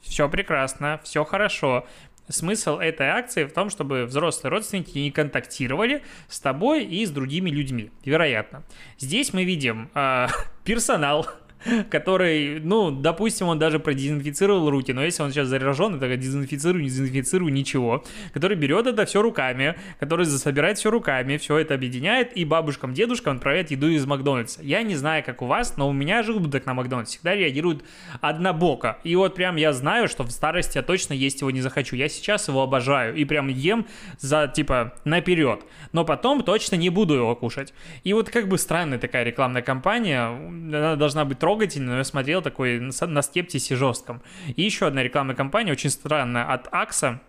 все 0.00 0.28
прекрасно, 0.28 1.00
все 1.04 1.24
хорошо. 1.24 1.86
Смысл 2.28 2.78
этой 2.78 3.06
акции 3.06 3.44
в 3.44 3.52
том, 3.52 3.70
чтобы 3.70 4.04
взрослые 4.04 4.50
родственники 4.50 4.98
не 4.98 5.12
контактировали 5.12 6.02
с 6.28 6.40
тобой 6.40 6.84
и 6.84 7.06
с 7.06 7.10
другими 7.10 7.50
людьми, 7.50 7.92
вероятно. 8.04 8.64
Здесь 8.98 9.32
мы 9.32 9.44
видим 9.44 9.90
э, 9.94 10.26
персонал, 10.64 11.28
который, 11.90 12.60
ну, 12.60 12.90
допустим, 12.90 13.48
он 13.48 13.58
даже 13.58 13.78
продезинфицировал 13.78 14.70
руки, 14.70 14.92
но 14.92 15.02
если 15.04 15.22
он 15.22 15.30
сейчас 15.30 15.48
заражен, 15.48 15.96
это 15.96 16.16
дезинфицирую, 16.16 16.82
не 16.82 16.88
дезинфицирую, 16.88 17.52
ничего, 17.52 18.04
который 18.32 18.56
берет 18.56 18.86
это 18.86 19.04
все 19.06 19.22
руками, 19.22 19.76
который 20.00 20.26
собирает 20.26 20.78
все 20.78 20.90
руками, 20.90 21.36
все 21.36 21.58
это 21.58 21.74
объединяет 21.74 22.36
и 22.36 22.44
бабушкам, 22.44 22.94
дедушкам 22.94 23.36
отправляет 23.36 23.70
еду 23.70 23.88
из 23.88 24.06
Макдональдса. 24.06 24.60
Я 24.62 24.82
не 24.82 24.94
знаю, 24.94 25.24
как 25.24 25.42
у 25.42 25.46
вас, 25.46 25.76
но 25.76 25.88
у 25.88 25.92
меня 25.92 26.22
желудок 26.22 26.66
на 26.66 26.74
Макдональдс 26.74 27.10
всегда 27.10 27.34
реагирует 27.34 27.84
однобоко. 28.20 28.98
И 29.04 29.14
вот 29.16 29.34
прям 29.34 29.56
я 29.56 29.72
знаю, 29.72 30.08
что 30.08 30.24
в 30.24 30.30
старости 30.30 30.78
я 30.78 30.82
точно 30.82 31.14
есть 31.14 31.40
его 31.40 31.50
не 31.50 31.60
захочу. 31.60 31.96
Я 31.96 32.08
сейчас 32.08 32.48
его 32.48 32.62
обожаю 32.62 33.14
и 33.14 33.24
прям 33.24 33.48
ем 33.48 33.86
за, 34.18 34.48
типа, 34.48 34.94
наперед. 35.04 35.64
Но 35.92 36.04
потом 36.04 36.42
точно 36.42 36.76
не 36.76 36.90
буду 36.90 37.14
его 37.14 37.34
кушать. 37.36 37.72
И 38.04 38.12
вот 38.12 38.30
как 38.30 38.48
бы 38.48 38.58
странная 38.58 38.98
такая 38.98 39.24
рекламная 39.24 39.62
кампания, 39.62 40.26
она 40.26 40.96
должна 40.96 41.24
быть 41.24 41.38
трогательный, 41.56 41.92
но 41.92 41.98
я 41.98 42.04
смотрел 42.04 42.42
такой 42.42 42.80
на 42.80 43.22
скептисе 43.22 43.76
жестком. 43.76 44.22
И 44.56 44.62
еще 44.62 44.86
одна 44.86 45.02
рекламная 45.02 45.34
кампания, 45.34 45.72
очень 45.72 45.90
странная, 45.90 46.44
от 46.44 46.68
Акса, 46.70 47.20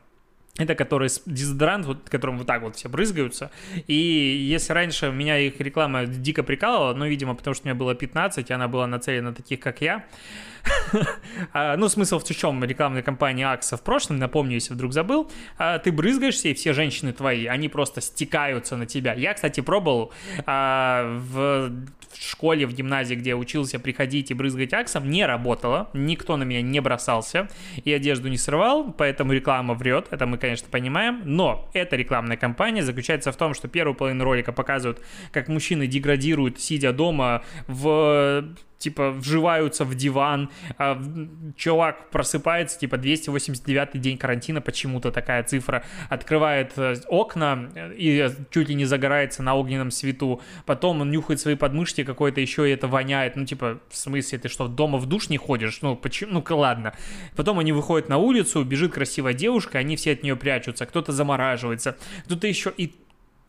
это 0.58 0.76
который 0.76 1.10
дезодорант, 1.26 1.86
вот, 1.86 2.10
которым 2.10 2.38
вот 2.38 2.48
так 2.48 2.62
вот 2.62 2.76
все 2.76 2.90
брызгаются. 2.90 3.52
И 3.88 3.94
если 3.94 4.74
раньше 4.74 5.12
меня 5.12 5.38
их 5.38 5.60
реклама 5.60 6.06
дико 6.06 6.44
прикалывала, 6.44 6.94
ну, 6.94 7.06
видимо, 7.06 7.36
потому 7.36 7.54
что 7.54 7.68
мне 7.68 7.74
было 7.74 7.96
15, 7.96 8.50
и 8.50 8.54
она 8.54 8.68
была 8.68 8.88
нацелена 8.88 9.30
на 9.30 9.36
таких, 9.36 9.60
как 9.60 9.82
я, 9.82 10.06
ну, 11.78 11.90
смысл 11.90 12.20
в 12.20 12.24
чем 12.24 12.64
рекламной 12.64 13.04
кампании 13.04 13.46
Акса 13.46 13.78
в 13.78 13.84
прошлом, 13.84 14.18
напомню, 14.18 14.56
если 14.56 14.74
вдруг 14.74 14.94
забыл, 14.94 15.30
а, 15.58 15.80
ты 15.80 15.92
брызгаешься, 15.92 16.50
и 16.50 16.54
все 16.54 16.74
женщины 16.74 17.14
твои, 17.14 17.46
они 17.46 17.70
просто 17.70 18.02
стекаются 18.02 18.78
на 18.78 18.86
тебя. 18.86 19.14
Я, 19.14 19.34
кстати, 19.34 19.62
пробовал 19.62 20.12
а, 20.46 21.20
в 21.32 21.72
школе, 22.14 22.66
в 22.66 22.74
гимназии, 22.74 23.16
где 23.16 23.36
учился 23.36 23.80
приходить 23.80 24.32
и 24.32 24.34
брызгать 24.34 24.74
аксом, 24.74 25.10
не 25.10 25.26
работало, 25.26 25.90
никто 25.94 26.38
на 26.38 26.44
меня 26.44 26.62
не 26.62 26.80
бросался 26.80 27.50
и 27.84 27.92
одежду 27.92 28.28
не 28.28 28.38
срывал, 28.38 28.92
поэтому 28.92 29.34
реклама 29.34 29.74
врет, 29.74 30.08
это 30.12 30.26
мы, 30.26 30.38
конечно, 30.38 30.68
понимаем, 30.70 31.22
но 31.26 31.70
эта 31.74 31.96
рекламная 31.96 32.38
кампания 32.38 32.84
заключается 32.84 33.32
в 33.32 33.38
том, 33.38 33.54
что 33.54 33.68
первую 33.68 33.96
половину 33.96 34.24
ролика 34.24 34.52
показывают, 34.52 35.02
как 35.32 35.48
мужчины 35.48 35.88
деградируют, 35.88 36.60
сидя 36.60 36.94
дома 36.94 37.44
в 37.68 38.46
типа 38.78 39.12
вживаются 39.12 39.86
в 39.86 39.96
диван, 39.96 40.50
а 40.78 41.02
чувак 41.56 42.10
просыпается, 42.10 42.80
типа 42.80 42.98
289 42.98 44.00
день 44.00 44.18
карантина, 44.18 44.62
почему-то 44.62 45.12
такая 45.12 45.44
цифра, 45.44 45.84
открывает 46.10 46.74
э, 46.78 46.96
окна 47.08 47.70
э, 47.76 47.94
и 47.96 48.30
чуть 48.52 48.70
ли 48.70 48.76
не 48.76 48.86
загорается 48.86 49.44
на 49.44 49.56
огненном 49.56 49.92
свету, 49.92 50.42
потом 50.66 51.02
он 51.02 51.12
нюхает 51.12 51.40
свои 51.40 51.56
подмышки 51.56 52.04
какой-то 52.04 52.42
еще 52.42 52.70
и 52.70 52.74
это 52.74 52.88
воняет, 52.88 53.36
ну 53.36 53.46
типа 53.46 53.80
в 53.90 53.98
смысле 53.98 54.40
ты 54.40 54.50
что, 54.50 54.68
дома 54.68 54.98
в 54.98 55.06
душ 55.06 55.30
не 55.30 55.38
ходишь? 55.38 55.80
Ну 55.82 55.96
почему, 55.96 56.34
ну 56.34 56.58
ладно. 56.58 56.94
Потом 57.36 57.60
они 57.60 57.72
выходят 57.72 58.10
на 58.10 58.18
улицу, 58.18 58.64
бежит 58.64 58.94
красивая 58.94 59.34
девушка, 59.34 59.80
они 59.80 59.96
все 59.96 60.14
от 60.14 60.24
нее 60.24 60.36
прячутся, 60.36 60.86
кто-то 60.86 61.12
замораживается, 61.12 61.98
кто-то 62.26 62.48
еще 62.48 62.74
и 62.76 62.94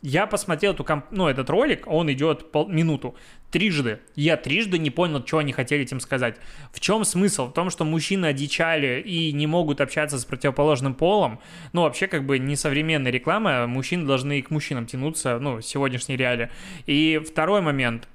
я 0.03 0.27
посмотрел 0.27 0.73
эту 0.73 0.85
комп... 0.85 1.07
ну, 1.11 1.27
этот 1.27 1.51
ролик, 1.51 1.87
он 1.87 2.11
идет 2.13 2.53
пол... 2.53 2.69
минуту, 2.69 3.17
трижды. 3.51 4.01
Я 4.15 4.37
трижды 4.37 4.79
не 4.79 4.91
понял, 4.91 5.27
что 5.27 5.39
они 5.39 5.53
хотели 5.53 5.83
этим 5.83 6.01
сказать. 6.01 6.37
В 6.73 6.81
чем 6.81 7.05
смысл? 7.05 7.49
В 7.49 7.53
том, 7.53 7.71
что 7.71 7.85
мужчины 7.85 8.27
одичали 8.27 9.01
и 9.01 9.33
не 9.33 9.47
могут 9.47 9.81
общаться 9.81 10.19
с 10.19 10.25
противоположным 10.25 10.95
полом. 10.95 11.41
Ну, 11.73 11.83
вообще, 11.83 12.07
как 12.07 12.27
бы, 12.27 12.39
не 12.39 12.55
современная 12.55 13.11
реклама, 13.11 13.67
мужчины 13.67 14.07
должны 14.07 14.39
и 14.39 14.43
к 14.43 14.51
мужчинам 14.51 14.87
тянуться, 14.87 15.39
ну, 15.41 15.61
сегодняшней 15.61 16.17
реалии. 16.17 16.51
И 16.87 17.21
второй 17.27 17.61
момент, 17.61 18.09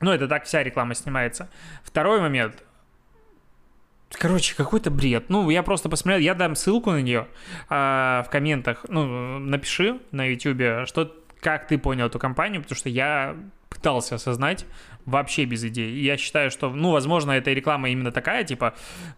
ну, 0.00 0.10
это 0.10 0.26
так 0.26 0.44
вся 0.44 0.62
реклама 0.62 0.94
снимается. 0.94 1.48
Второй 1.84 2.20
момент, 2.20 2.64
Короче, 4.10 4.54
какой-то 4.54 4.90
бред. 4.90 5.24
Ну, 5.28 5.50
я 5.50 5.62
просто 5.62 5.88
посмотрел, 5.88 6.20
я 6.20 6.34
дам 6.34 6.54
ссылку 6.54 6.92
на 6.92 7.02
нее 7.02 7.26
а, 7.68 8.22
в 8.22 8.30
комментах. 8.30 8.86
Ну, 8.88 9.38
напиши 9.38 9.98
на 10.12 10.24
YouTube, 10.24 10.86
что, 10.86 11.14
как 11.40 11.66
ты 11.66 11.76
понял 11.76 12.06
эту 12.06 12.18
компанию, 12.18 12.62
потому 12.62 12.76
что 12.76 12.88
я 12.88 13.36
пытался 13.68 14.14
осознать 14.14 14.64
вообще 15.06 15.44
без 15.44 15.64
идей. 15.64 16.00
Я 16.00 16.16
считаю, 16.16 16.50
что, 16.50 16.70
ну, 16.70 16.92
возможно, 16.92 17.32
эта 17.32 17.52
реклама 17.52 17.90
именно 17.90 18.12
такая, 18.12 18.44
типа, 18.44 18.74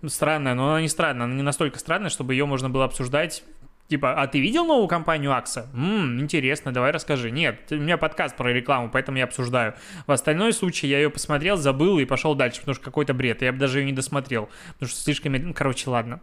странная, 0.06 0.54
но 0.54 0.70
она 0.70 0.80
не 0.80 0.88
странная, 0.88 1.24
она 1.24 1.34
не 1.34 1.42
настолько 1.42 1.78
странная, 1.78 2.10
чтобы 2.10 2.34
ее 2.34 2.46
можно 2.46 2.70
было 2.70 2.84
обсуждать 2.84 3.44
Типа, 3.88 4.12
а 4.12 4.26
ты 4.26 4.38
видел 4.38 4.66
новую 4.66 4.86
компанию 4.86 5.32
Акса? 5.32 5.66
Ммм, 5.72 6.20
интересно, 6.20 6.72
давай 6.72 6.90
расскажи. 6.90 7.30
Нет, 7.30 7.72
у 7.72 7.76
меня 7.76 7.96
подкаст 7.96 8.36
про 8.36 8.52
рекламу, 8.52 8.90
поэтому 8.92 9.16
я 9.16 9.24
обсуждаю. 9.24 9.74
В 10.06 10.12
остальной 10.12 10.52
случае 10.52 10.90
я 10.90 10.98
ее 10.98 11.08
посмотрел, 11.08 11.56
забыл 11.56 11.98
и 11.98 12.04
пошел 12.04 12.34
дальше, 12.34 12.60
потому 12.60 12.74
что 12.74 12.84
какой-то 12.84 13.14
бред. 13.14 13.40
Я 13.40 13.50
бы 13.50 13.58
даже 13.58 13.80
ее 13.80 13.86
не 13.86 13.92
досмотрел, 13.92 14.50
потому 14.74 14.90
что 14.90 15.00
слишком... 15.00 15.54
Короче, 15.54 15.88
ладно. 15.88 16.20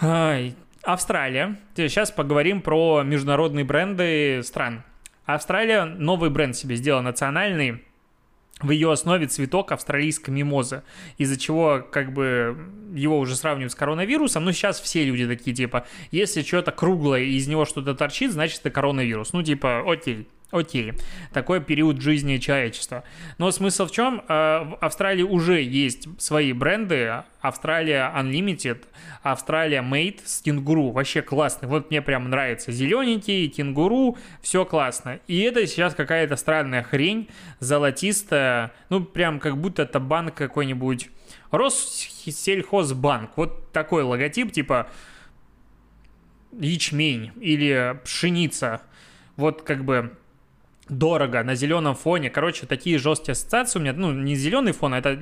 Ай, 0.00 0.54
Австралия. 0.82 1.58
Сейчас 1.76 2.10
поговорим 2.10 2.62
про 2.62 3.02
международные 3.02 3.66
бренды 3.66 4.40
стран. 4.42 4.82
Австралия 5.26 5.84
новый 5.84 6.30
бренд 6.30 6.56
себе 6.56 6.76
сделал 6.76 7.02
национальный 7.02 7.84
в 8.60 8.70
ее 8.70 8.92
основе 8.92 9.26
цветок 9.26 9.72
австралийской 9.72 10.30
мимозы, 10.30 10.82
из-за 11.16 11.38
чего 11.38 11.84
как 11.90 12.12
бы 12.12 12.56
его 12.94 13.18
уже 13.18 13.36
сравнивают 13.36 13.72
с 13.72 13.76
коронавирусом, 13.76 14.44
но 14.44 14.52
сейчас 14.52 14.80
все 14.80 15.04
люди 15.04 15.26
такие, 15.26 15.54
типа, 15.54 15.86
если 16.10 16.42
что-то 16.42 16.72
круглое 16.72 17.22
и 17.22 17.36
из 17.36 17.46
него 17.46 17.64
что-то 17.64 17.94
торчит, 17.94 18.32
значит 18.32 18.60
это 18.60 18.70
коронавирус. 18.70 19.32
Ну, 19.32 19.42
типа, 19.42 19.84
окей, 19.86 20.26
Окей, 20.50 20.94
такой 21.34 21.60
период 21.60 22.00
жизни 22.00 22.38
человечества. 22.38 23.04
Но 23.36 23.50
смысл 23.50 23.84
в 23.84 23.90
чем? 23.90 24.22
Э, 24.28 24.64
в 24.64 24.78
Австралии 24.80 25.22
уже 25.22 25.60
есть 25.60 26.08
свои 26.18 26.54
бренды. 26.54 27.22
Австралия 27.42 28.10
Unlimited, 28.16 28.84
Австралия 29.22 29.82
Made 29.82 30.20
с 30.24 30.40
кенгуру. 30.40 30.90
Вообще 30.90 31.20
классный. 31.20 31.68
Вот 31.68 31.90
мне 31.90 32.00
прям 32.00 32.30
нравится. 32.30 32.72
Зелененький, 32.72 33.48
кенгуру, 33.48 34.16
все 34.40 34.64
классно. 34.64 35.20
И 35.26 35.38
это 35.40 35.66
сейчас 35.66 35.94
какая-то 35.94 36.36
странная 36.36 36.82
хрень, 36.82 37.28
золотистая. 37.60 38.72
Ну, 38.88 39.04
прям 39.04 39.40
как 39.40 39.58
будто 39.58 39.82
это 39.82 40.00
банк 40.00 40.34
какой-нибудь. 40.34 41.10
Россельхозбанк. 41.50 43.32
Вот 43.36 43.70
такой 43.72 44.02
логотип, 44.02 44.50
типа 44.50 44.88
ячмень 46.58 47.32
или 47.38 48.00
пшеница. 48.02 48.80
Вот 49.36 49.60
как 49.60 49.84
бы 49.84 50.16
дорого 50.88 51.42
на 51.42 51.54
зеленом 51.54 51.94
фоне. 51.94 52.30
Короче, 52.30 52.66
такие 52.66 52.98
жесткие 52.98 53.32
ассоциации 53.32 53.78
у 53.78 53.82
меня. 53.82 53.92
Ну, 53.92 54.12
не 54.12 54.34
зеленый 54.34 54.72
фон, 54.72 54.94
а 54.94 54.98
это 54.98 55.18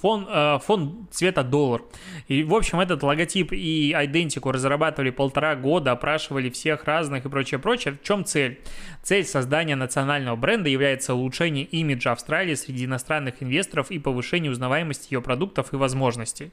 фон, 0.00 0.26
э, 0.28 0.58
фон 0.62 1.08
цвета 1.10 1.42
доллар. 1.42 1.82
И, 2.28 2.44
в 2.44 2.54
общем, 2.54 2.80
этот 2.80 3.02
логотип 3.02 3.52
и 3.52 3.92
идентику 3.92 4.52
разрабатывали 4.52 5.10
полтора 5.10 5.56
года, 5.56 5.92
опрашивали 5.92 6.50
всех 6.50 6.84
разных 6.84 7.24
и 7.24 7.28
прочее, 7.28 7.58
прочее. 7.58 7.94
В 7.94 8.06
чем 8.06 8.24
цель? 8.24 8.60
Цель 9.02 9.24
создания 9.24 9.76
национального 9.76 10.36
бренда 10.36 10.68
является 10.68 11.14
улучшение 11.14 11.64
имиджа 11.64 12.12
Австралии 12.12 12.54
среди 12.54 12.84
иностранных 12.84 13.42
инвесторов 13.42 13.90
и 13.90 13.98
повышение 13.98 14.50
узнаваемости 14.50 15.12
ее 15.12 15.20
продуктов 15.20 15.72
и 15.72 15.76
возможностей. 15.76 16.52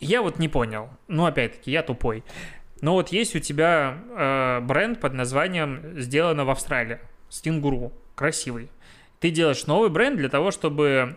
Я 0.00 0.22
вот 0.22 0.38
не 0.38 0.48
понял. 0.48 0.90
Ну, 1.08 1.24
опять-таки, 1.24 1.72
я 1.72 1.82
тупой. 1.82 2.22
Но 2.80 2.94
вот 2.94 3.08
есть 3.08 3.34
у 3.34 3.38
тебя 3.38 3.98
э, 4.16 4.60
бренд 4.60 5.00
под 5.00 5.14
названием 5.14 6.00
«Сделано 6.00 6.44
в 6.44 6.50
Австралии». 6.50 6.98
Стингуру. 7.28 7.92
Красивый. 8.14 8.70
Ты 9.20 9.30
делаешь 9.30 9.66
новый 9.66 9.90
бренд 9.90 10.16
для 10.16 10.28
того, 10.28 10.50
чтобы 10.50 11.16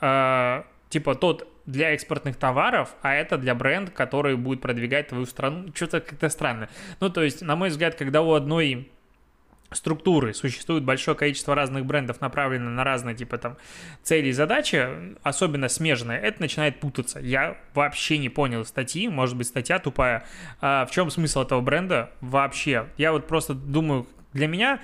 э, 0.00 0.62
типа 0.88 1.14
тот 1.14 1.48
для 1.66 1.90
экспортных 1.90 2.36
товаров, 2.36 2.94
а 3.02 3.14
это 3.14 3.38
для 3.38 3.54
бренда, 3.54 3.90
который 3.90 4.36
будет 4.36 4.60
продвигать 4.60 5.08
твою 5.08 5.26
страну. 5.26 5.68
Что-то 5.74 6.00
как-то 6.00 6.28
странно. 6.28 6.68
Ну, 7.00 7.10
то 7.10 7.22
есть, 7.22 7.42
на 7.42 7.56
мой 7.56 7.68
взгляд, 7.68 7.94
когда 7.94 8.22
у 8.22 8.32
одной 8.32 8.90
структуры, 9.72 10.34
существует 10.34 10.84
большое 10.84 11.16
количество 11.16 11.54
разных 11.54 11.86
брендов, 11.86 12.20
направленных 12.20 12.70
на 12.70 12.84
разные 12.84 13.14
типа 13.14 13.38
там 13.38 13.56
цели 14.02 14.28
и 14.28 14.32
задачи, 14.32 14.88
особенно 15.22 15.68
смежные, 15.68 16.20
это 16.20 16.40
начинает 16.40 16.80
путаться. 16.80 17.20
Я 17.20 17.56
вообще 17.74 18.18
не 18.18 18.28
понял 18.28 18.64
статьи, 18.64 19.08
может 19.08 19.36
быть 19.36 19.46
статья 19.46 19.78
тупая. 19.78 20.24
А 20.60 20.86
в 20.86 20.90
чем 20.90 21.10
смысл 21.10 21.42
этого 21.42 21.60
бренда 21.60 22.10
вообще? 22.20 22.88
Я 22.96 23.12
вот 23.12 23.26
просто 23.26 23.54
думаю, 23.54 24.06
для 24.32 24.46
меня 24.46 24.80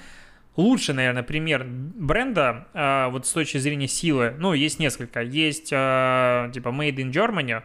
лучший, 0.57 0.95
наверное, 0.95 1.23
пример 1.23 1.65
бренда 1.67 2.67
а, 2.73 3.09
вот 3.09 3.27
с 3.27 3.33
точки 3.33 3.59
зрения 3.59 3.89
силы, 3.89 4.35
ну, 4.39 4.53
есть 4.53 4.79
несколько. 4.79 5.23
Есть 5.23 5.71
а, 5.73 6.51
типа 6.53 6.69
Made 6.69 6.97
in 6.97 7.11
Germany, 7.11 7.63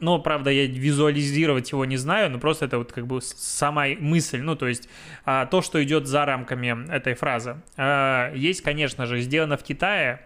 но, 0.00 0.18
правда, 0.18 0.50
я 0.50 0.66
визуализировать 0.66 1.70
его 1.72 1.84
не 1.84 1.96
знаю, 1.96 2.30
но 2.30 2.38
просто 2.38 2.64
это 2.66 2.78
вот 2.78 2.92
как 2.92 3.06
бы 3.06 3.20
сама 3.22 3.86
мысль, 3.98 4.40
ну, 4.40 4.56
то 4.56 4.66
есть 4.66 4.88
а, 5.24 5.46
то, 5.46 5.62
что 5.62 5.82
идет 5.82 6.06
за 6.06 6.24
рамками 6.24 6.90
этой 6.92 7.14
фразы. 7.14 7.56
А, 7.76 8.32
есть, 8.34 8.62
конечно 8.62 9.06
же, 9.06 9.20
сделано 9.20 9.56
в 9.56 9.62
Китае, 9.62 10.22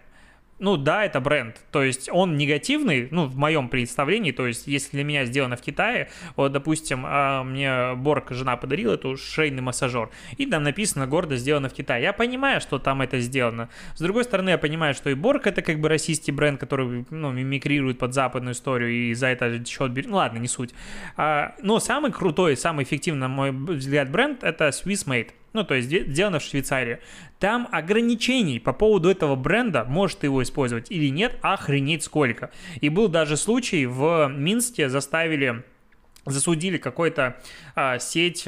ну 0.57 0.77
да, 0.77 1.03
это 1.03 1.19
бренд. 1.19 1.61
То 1.71 1.83
есть 1.83 2.09
он 2.09 2.37
негативный, 2.37 3.09
ну, 3.11 3.25
в 3.25 3.35
моем 3.35 3.67
представлении. 3.67 4.31
То 4.31 4.47
есть, 4.47 4.67
если 4.67 4.91
для 4.91 5.03
меня 5.03 5.25
сделано 5.25 5.57
в 5.57 5.61
Китае, 5.61 6.09
вот, 6.37 6.53
допустим, 6.53 7.03
а, 7.05 7.43
мне 7.43 7.93
Борг 7.95 8.31
жена 8.31 8.55
подарила 8.55 8.93
эту 8.93 9.17
шейный 9.17 9.61
массажер, 9.61 10.09
и 10.37 10.45
там 10.45 10.63
написано 10.63 11.07
гордо 11.07 11.35
сделано 11.35 11.67
в 11.67 11.73
Китае. 11.73 12.03
Я 12.03 12.13
понимаю, 12.13 12.61
что 12.61 12.79
там 12.79 13.01
это 13.01 13.19
сделано. 13.19 13.69
С 13.95 13.99
другой 13.99 14.23
стороны, 14.23 14.51
я 14.51 14.57
понимаю, 14.57 14.93
что 14.93 15.09
и 15.09 15.13
Борг 15.13 15.45
это 15.45 15.61
как 15.61 15.79
бы 15.81 15.89
российский 15.89 16.31
бренд, 16.31 16.59
который, 16.59 17.05
ну, 17.09 17.31
мимикрирует 17.31 17.99
под 17.99 18.13
западную 18.13 18.53
историю 18.53 18.91
и 18.91 19.13
за 19.13 19.27
это 19.27 19.63
счет 19.65 19.91
берет. 19.91 20.09
Ну, 20.09 20.17
ладно, 20.17 20.37
не 20.37 20.47
суть. 20.47 20.73
А, 21.17 21.55
но 21.61 21.79
самый 21.79 22.13
крутой, 22.13 22.55
самый 22.55 22.85
эффективный, 22.85 23.21
на 23.21 23.27
мой 23.27 23.51
взгляд, 23.51 24.09
бренд 24.09 24.43
это 24.43 24.69
Swiss 24.69 25.05
Made 25.05 25.31
ну, 25.55 25.63
то 25.63 25.73
есть 25.73 25.89
сделано 25.89 26.39
в 26.39 26.43
Швейцарии, 26.43 26.99
там 27.39 27.67
ограничений 27.71 28.59
по 28.59 28.73
поводу 28.73 29.09
этого 29.09 29.35
бренда, 29.35 29.85
может 29.85 30.19
ты 30.19 30.27
его 30.27 30.43
использовать 30.43 30.91
или 30.91 31.07
нет, 31.07 31.37
охренеть 31.41 32.03
сколько. 32.03 32.51
И 32.81 32.89
был 32.89 33.07
даже 33.07 33.37
случай 33.37 33.85
в 33.85 34.27
Минске, 34.27 34.89
заставили 34.89 35.63
засудили 36.25 36.77
какой-то 36.77 37.37
а, 37.75 37.99
сеть 37.99 38.47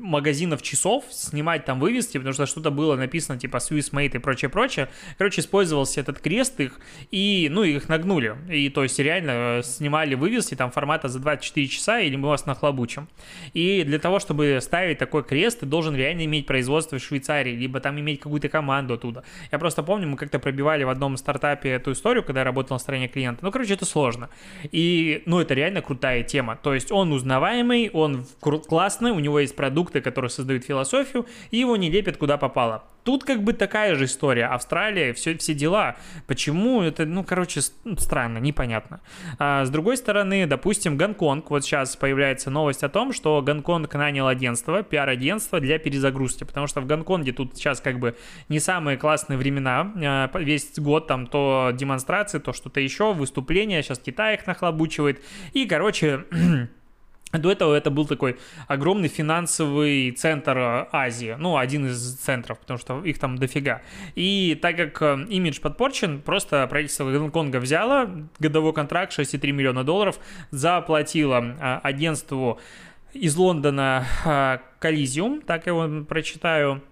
магазинов 0.00 0.62
часов, 0.62 1.04
снимать 1.10 1.64
там 1.64 1.80
вывески, 1.80 2.18
потому 2.18 2.34
что 2.34 2.46
что-то 2.46 2.70
было 2.70 2.96
написано 2.96 3.38
типа 3.38 3.56
Swiss 3.56 3.92
Made 3.92 4.16
и 4.16 4.18
прочее-прочее. 4.18 4.88
Короче, 5.18 5.40
использовался 5.40 6.00
этот 6.00 6.20
крест 6.20 6.60
их, 6.60 6.80
и, 7.10 7.48
ну, 7.50 7.62
их 7.62 7.88
нагнули. 7.88 8.36
И, 8.50 8.68
то 8.68 8.82
есть, 8.82 8.98
реально 8.98 9.30
э, 9.30 9.62
снимали 9.62 10.14
вывески 10.14 10.54
там 10.54 10.70
формата 10.70 11.08
за 11.08 11.18
24 11.18 11.68
часа, 11.68 12.00
или 12.00 12.16
мы 12.16 12.28
вас 12.28 12.46
нахлобучим. 12.46 13.08
И 13.54 13.84
для 13.84 13.98
того, 13.98 14.18
чтобы 14.18 14.58
ставить 14.60 14.98
такой 14.98 15.24
крест, 15.24 15.60
ты 15.60 15.66
должен 15.66 15.96
реально 15.96 16.24
иметь 16.24 16.46
производство 16.46 16.98
в 16.98 17.02
Швейцарии, 17.02 17.52
либо 17.52 17.80
там 17.80 17.98
иметь 17.98 18.20
какую-то 18.20 18.48
команду 18.48 18.94
оттуда. 18.94 19.24
Я 19.52 19.58
просто 19.58 19.82
помню, 19.82 20.08
мы 20.08 20.16
как-то 20.16 20.38
пробивали 20.38 20.84
в 20.84 20.88
одном 20.88 21.16
стартапе 21.16 21.70
эту 21.70 21.92
историю, 21.92 22.22
когда 22.22 22.40
я 22.40 22.44
работал 22.44 22.74
на 22.74 22.78
стороне 22.78 23.08
клиента. 23.08 23.44
Ну, 23.44 23.50
короче, 23.50 23.74
это 23.74 23.84
сложно. 23.84 24.28
И, 24.72 25.22
ну, 25.26 25.40
это 25.40 25.54
реально 25.54 25.82
крутая 25.82 26.22
тема. 26.22 26.56
То 26.62 26.74
есть, 26.74 26.92
он 26.92 27.12
узнаваемый, 27.12 27.90
он 27.92 28.26
классный, 28.40 29.10
у 29.10 29.20
него 29.20 29.40
есть 29.40 29.56
продукт, 29.56 29.85
продукты, 29.86 30.00
которые 30.00 30.30
создают 30.30 30.64
философию, 30.64 31.26
и 31.52 31.58
его 31.58 31.76
не 31.76 31.90
лепят 31.90 32.16
куда 32.16 32.36
попало. 32.36 32.82
Тут 33.04 33.22
как 33.24 33.42
бы 33.44 33.52
такая 33.52 33.94
же 33.94 34.04
история. 34.04 34.46
Австралия, 34.46 35.12
все, 35.12 35.36
все 35.36 35.54
дела. 35.54 35.94
Почему 36.26 36.82
это, 36.82 37.06
ну, 37.06 37.22
короче, 37.22 37.60
ну, 37.84 37.96
странно, 37.96 38.38
непонятно. 38.38 39.00
А, 39.38 39.64
с 39.64 39.70
другой 39.70 39.96
стороны, 39.96 40.46
допустим, 40.46 40.96
Гонконг. 40.96 41.50
Вот 41.50 41.64
сейчас 41.64 41.94
появляется 41.96 42.50
новость 42.50 42.82
о 42.82 42.88
том, 42.88 43.12
что 43.12 43.42
Гонконг 43.42 43.94
нанял 43.94 44.26
агентство, 44.26 44.82
пиар-агентство 44.82 45.60
для 45.60 45.78
перезагрузки. 45.78 46.42
Потому 46.44 46.66
что 46.66 46.80
в 46.80 46.86
Гонконге 46.86 47.32
тут 47.32 47.56
сейчас 47.56 47.80
как 47.80 48.00
бы 48.00 48.16
не 48.48 48.58
самые 48.58 48.96
классные 48.96 49.38
времена. 49.38 49.92
А, 50.04 50.30
весь 50.38 50.72
год 50.76 51.06
там 51.06 51.28
то 51.28 51.70
демонстрации, 51.72 52.40
то 52.40 52.52
что-то 52.52 52.80
еще, 52.80 53.12
выступления. 53.12 53.82
Сейчас 53.82 54.00
Китай 54.00 54.34
их 54.34 54.48
нахлобучивает. 54.48 55.22
И, 55.52 55.66
короче, 55.66 56.24
До 57.32 57.50
этого 57.50 57.74
это 57.74 57.90
был 57.90 58.06
такой 58.06 58.38
огромный 58.68 59.08
финансовый 59.08 60.12
центр 60.12 60.56
э, 60.56 60.86
Азии, 60.92 61.34
ну, 61.38 61.56
один 61.56 61.86
из 61.86 62.14
центров, 62.14 62.58
потому 62.60 62.78
что 62.78 63.04
их 63.04 63.18
там 63.18 63.36
дофига. 63.36 63.82
И 64.14 64.56
так 64.62 64.76
как 64.76 65.02
э, 65.02 65.26
имидж 65.28 65.60
подпорчен, 65.60 66.20
просто 66.20 66.66
правительство 66.68 67.10
Гонконга 67.10 67.58
взяло 67.58 68.08
годовой 68.38 68.72
контракт 68.72 69.12
6,3 69.12 69.50
миллиона 69.50 69.82
долларов, 69.82 70.20
заплатило 70.52 71.42
э, 71.42 71.80
агентству 71.82 72.60
из 73.12 73.34
Лондона 73.36 74.60
Коллизиум, 74.78 75.40
так 75.40 75.66
я 75.66 75.72
его 75.72 76.04
прочитаю, 76.04 76.82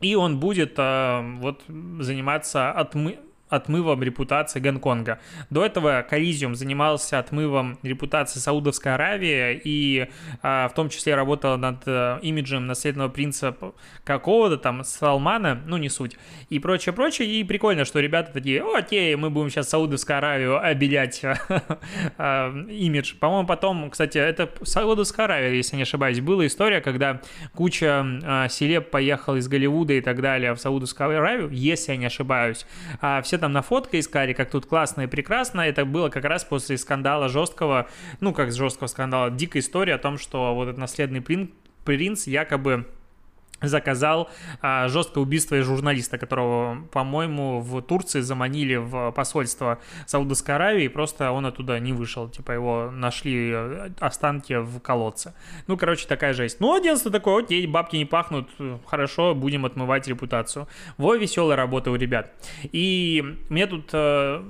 и 0.00 0.14
он 0.14 0.38
будет 0.38 0.76
вот 0.76 1.62
заниматься 1.66 2.70
отмы 2.70 3.18
отмывом 3.48 4.02
репутации 4.02 4.60
Гонконга. 4.60 5.20
До 5.50 5.64
этого 5.64 6.04
Коллизиум 6.08 6.54
занимался 6.54 7.18
отмывом 7.18 7.78
репутации 7.82 8.40
Саудовской 8.40 8.94
Аравии 8.94 9.60
и 9.64 10.08
а, 10.42 10.68
в 10.68 10.74
том 10.74 10.88
числе 10.88 11.14
работал 11.14 11.56
над 11.58 11.82
а, 11.86 12.18
имиджем 12.20 12.66
наследного 12.66 13.08
принца 13.08 13.56
какого-то 14.04 14.56
там 14.56 14.84
Салмана, 14.84 15.62
ну 15.66 15.76
не 15.76 15.88
суть, 15.88 16.16
и 16.50 16.58
прочее, 16.58 16.92
прочее. 16.92 17.28
И 17.28 17.44
прикольно, 17.44 17.84
что 17.84 18.00
ребята 18.00 18.32
такие, 18.32 18.62
окей, 18.62 19.14
мы 19.16 19.30
будем 19.30 19.50
сейчас 19.50 19.68
Саудовскую 19.70 20.18
Аравию 20.18 20.62
обелять 20.62 21.22
а, 22.16 22.50
имидж. 22.68 23.14
По-моему, 23.18 23.46
потом, 23.46 23.90
кстати, 23.90 24.18
это 24.18 24.50
Саудовская 24.62 25.26
Аравия, 25.26 25.54
если 25.54 25.76
не 25.76 25.82
ошибаюсь, 25.82 26.20
была 26.20 26.46
история, 26.46 26.80
когда 26.80 27.20
куча 27.54 28.04
а, 28.24 28.48
селеб 28.48 28.90
поехал 28.90 29.36
из 29.36 29.48
Голливуда 29.48 29.94
и 29.94 30.00
так 30.00 30.20
далее 30.20 30.54
в 30.54 30.58
Саудовскую 30.58 31.18
Аравию, 31.18 31.50
если 31.50 31.92
я 31.92 31.98
не 31.98 32.06
ошибаюсь. 32.06 32.66
А 33.00 33.22
все 33.22 33.37
там 33.38 33.52
на 33.52 33.62
фотке 33.62 34.00
искали, 34.00 34.32
как 34.32 34.50
тут 34.50 34.66
классно 34.66 35.02
и 35.02 35.06
прекрасно. 35.06 35.62
Это 35.62 35.84
было 35.84 36.08
как 36.08 36.24
раз 36.24 36.44
после 36.44 36.76
скандала 36.78 37.28
жесткого, 37.28 37.88
ну, 38.20 38.32
как 38.32 38.52
жесткого 38.52 38.88
скандала, 38.88 39.30
дикая 39.30 39.60
история 39.60 39.94
о 39.94 39.98
том, 39.98 40.18
что 40.18 40.54
вот 40.54 40.64
этот 40.68 40.78
наследный 40.78 41.22
принц 41.84 42.26
якобы 42.26 42.86
заказал 43.60 44.30
а, 44.60 44.88
жесткое 44.88 45.22
убийство 45.22 45.60
журналиста, 45.62 46.18
которого, 46.18 46.86
по-моему, 46.92 47.60
в 47.60 47.82
Турции 47.82 48.20
заманили 48.20 48.76
в 48.76 49.12
посольство 49.12 49.78
Саудовской 50.06 50.54
Аравии, 50.54 50.88
просто 50.88 51.32
он 51.32 51.46
оттуда 51.46 51.78
не 51.80 51.92
вышел, 51.92 52.28
типа 52.28 52.52
его 52.52 52.90
нашли 52.90 53.50
э, 53.52 53.90
останки 54.00 54.54
в 54.54 54.80
колодце. 54.80 55.34
Ну, 55.66 55.76
короче, 55.76 56.06
такая 56.06 56.32
жесть. 56.32 56.60
Ну, 56.60 56.74
агентство 56.74 57.10
такое, 57.10 57.44
окей, 57.44 57.66
бабки 57.66 57.96
не 57.96 58.04
пахнут, 58.04 58.48
хорошо, 58.86 59.34
будем 59.34 59.64
отмывать 59.64 60.06
репутацию. 60.06 60.68
Во, 60.96 61.16
веселая 61.16 61.56
работа 61.56 61.90
у 61.90 61.96
ребят. 61.96 62.32
И 62.72 63.38
мне 63.48 63.66
тут 63.66 63.90
э, 63.92 64.42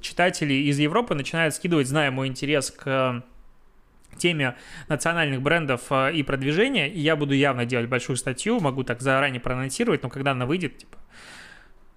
читатели 0.00 0.54
из 0.54 0.78
Европы 0.78 1.14
начинают 1.14 1.54
скидывать, 1.54 1.88
зная 1.88 2.10
мой 2.10 2.28
интерес 2.28 2.70
к 2.70 3.22
теме 4.20 4.56
национальных 4.88 5.42
брендов 5.42 5.82
э, 5.90 6.12
и 6.14 6.22
продвижения, 6.22 6.88
и 6.88 7.00
я 7.00 7.16
буду 7.16 7.34
явно 7.34 7.64
делать 7.64 7.88
большую 7.88 8.16
статью, 8.16 8.60
могу 8.60 8.84
так 8.84 9.00
заранее 9.00 9.40
проанонсировать, 9.40 10.02
но 10.02 10.08
когда 10.08 10.30
она 10.30 10.46
выйдет, 10.46 10.78
типа, 10.78 10.96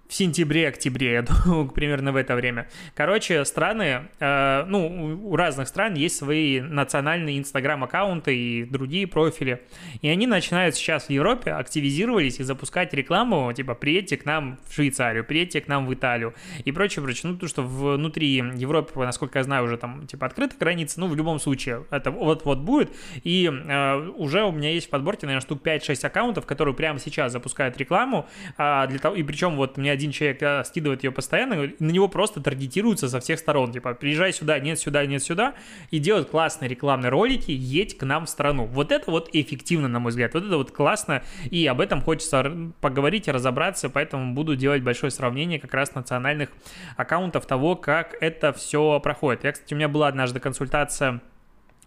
в 0.08 0.14
сентябре-октябре, 0.14 1.12
я 1.12 1.22
думаю, 1.44 1.68
примерно 1.68 2.12
в 2.12 2.16
это 2.16 2.34
время. 2.34 2.68
Короче, 2.94 3.44
страны, 3.44 4.08
э, 4.20 4.64
ну, 4.66 5.20
у 5.24 5.36
разных 5.36 5.68
стран 5.68 5.94
есть 5.94 6.16
свои 6.16 6.60
национальные 6.60 7.38
инстаграм-аккаунты 7.38 8.36
и 8.36 8.64
другие 8.64 9.06
профили, 9.06 9.62
и 10.02 10.08
они 10.08 10.26
начинают 10.26 10.74
сейчас 10.74 11.06
в 11.06 11.10
Европе 11.10 11.52
активизировались 11.52 12.40
и 12.40 12.42
запускать 12.42 12.92
рекламу, 12.94 13.52
типа, 13.52 13.74
приедьте 13.74 14.16
к 14.16 14.24
нам 14.24 14.58
в 14.68 14.74
Швейцарию, 14.74 15.24
приедьте 15.24 15.60
к 15.60 15.68
нам 15.68 15.86
в 15.86 15.94
Италию 15.94 16.34
и 16.64 16.72
прочее, 16.72 17.02
прочее. 17.02 17.32
Ну, 17.32 17.38
то, 17.38 17.48
что 17.48 17.62
внутри 17.62 18.36
Европы, 18.36 19.00
насколько 19.00 19.38
я 19.38 19.44
знаю, 19.44 19.64
уже 19.64 19.76
там, 19.76 20.06
типа, 20.06 20.26
открыты 20.26 20.56
границы, 20.58 21.00
ну, 21.00 21.08
в 21.08 21.16
любом 21.16 21.38
случае, 21.38 21.84
это 21.90 22.10
вот-вот 22.10 22.58
будет, 22.58 22.90
и 23.22 23.50
э, 23.50 24.08
уже 24.16 24.44
у 24.44 24.52
меня 24.52 24.70
есть 24.70 24.86
в 24.86 24.90
подборке, 24.90 25.26
наверное, 25.26 25.44
штук 25.44 25.62
5-6 25.66 26.06
аккаунтов, 26.06 26.46
которые 26.46 26.74
прямо 26.74 26.98
сейчас 26.98 27.32
запускают 27.32 27.76
рекламу, 27.78 28.28
э, 28.58 28.86
для 28.88 28.98
того, 28.98 29.16
и 29.16 29.22
причем 29.22 29.56
вот 29.56 29.76
мне 29.76 29.93
один 29.94 30.10
человек 30.10 30.42
а, 30.42 30.64
скидывает 30.64 31.04
ее 31.04 31.12
постоянно, 31.12 31.72
на 31.78 31.90
него 31.90 32.08
просто 32.08 32.40
таргетируются 32.40 33.08
со 33.08 33.20
всех 33.20 33.38
сторон. 33.38 33.72
Типа, 33.72 33.94
приезжай 33.94 34.32
сюда, 34.32 34.58
нет 34.58 34.78
сюда, 34.78 35.04
нет 35.06 35.22
сюда, 35.22 35.54
и 35.90 35.98
делают 35.98 36.30
классные 36.30 36.68
рекламные 36.68 37.10
ролики, 37.10 37.50
едь 37.50 37.96
к 37.96 38.04
нам 38.04 38.26
в 38.26 38.28
страну. 38.28 38.66
Вот 38.66 38.92
это 38.92 39.10
вот 39.10 39.30
эффективно, 39.32 39.88
на 39.88 40.00
мой 40.00 40.10
взгляд. 40.10 40.34
Вот 40.34 40.44
это 40.44 40.56
вот 40.56 40.70
классно, 40.70 41.22
и 41.50 41.66
об 41.66 41.80
этом 41.80 42.02
хочется 42.02 42.72
поговорить 42.80 43.28
и 43.28 43.30
разобраться, 43.30 43.88
поэтому 43.88 44.34
буду 44.34 44.56
делать 44.56 44.82
большое 44.82 45.10
сравнение 45.10 45.58
как 45.58 45.72
раз 45.74 45.94
национальных 45.94 46.50
аккаунтов 46.96 47.46
того, 47.46 47.76
как 47.76 48.14
это 48.20 48.52
все 48.52 49.00
проходит. 49.00 49.44
Я, 49.44 49.52
кстати, 49.52 49.74
у 49.74 49.76
меня 49.76 49.88
была 49.88 50.08
однажды 50.08 50.40
консультация 50.40 51.20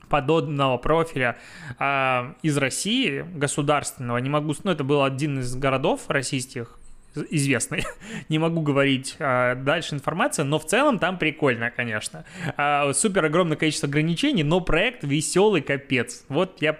подобного 0.09 0.77
профиля 0.77 1.37
э, 1.79 2.33
из 2.41 2.57
России, 2.57 3.25
государственного, 3.33 4.17
не 4.17 4.29
могу, 4.29 4.53
ну, 4.63 4.71
это 4.71 4.83
был 4.83 5.03
один 5.03 5.39
из 5.39 5.55
городов 5.55 6.09
российских, 6.09 6.79
известный. 7.29 7.83
Не 8.29 8.39
могу 8.39 8.61
говорить 8.61 9.15
а, 9.19 9.55
дальше 9.55 9.95
информация, 9.95 10.45
но 10.45 10.59
в 10.59 10.65
целом 10.65 10.99
там 10.99 11.17
прикольно, 11.17 11.71
конечно. 11.71 12.25
А, 12.55 12.91
супер 12.93 13.25
огромное 13.25 13.57
количество 13.57 13.87
ограничений, 13.87 14.43
но 14.43 14.59
проект 14.61 15.03
веселый 15.03 15.61
капец. 15.61 16.25
Вот 16.29 16.61
я 16.61 16.77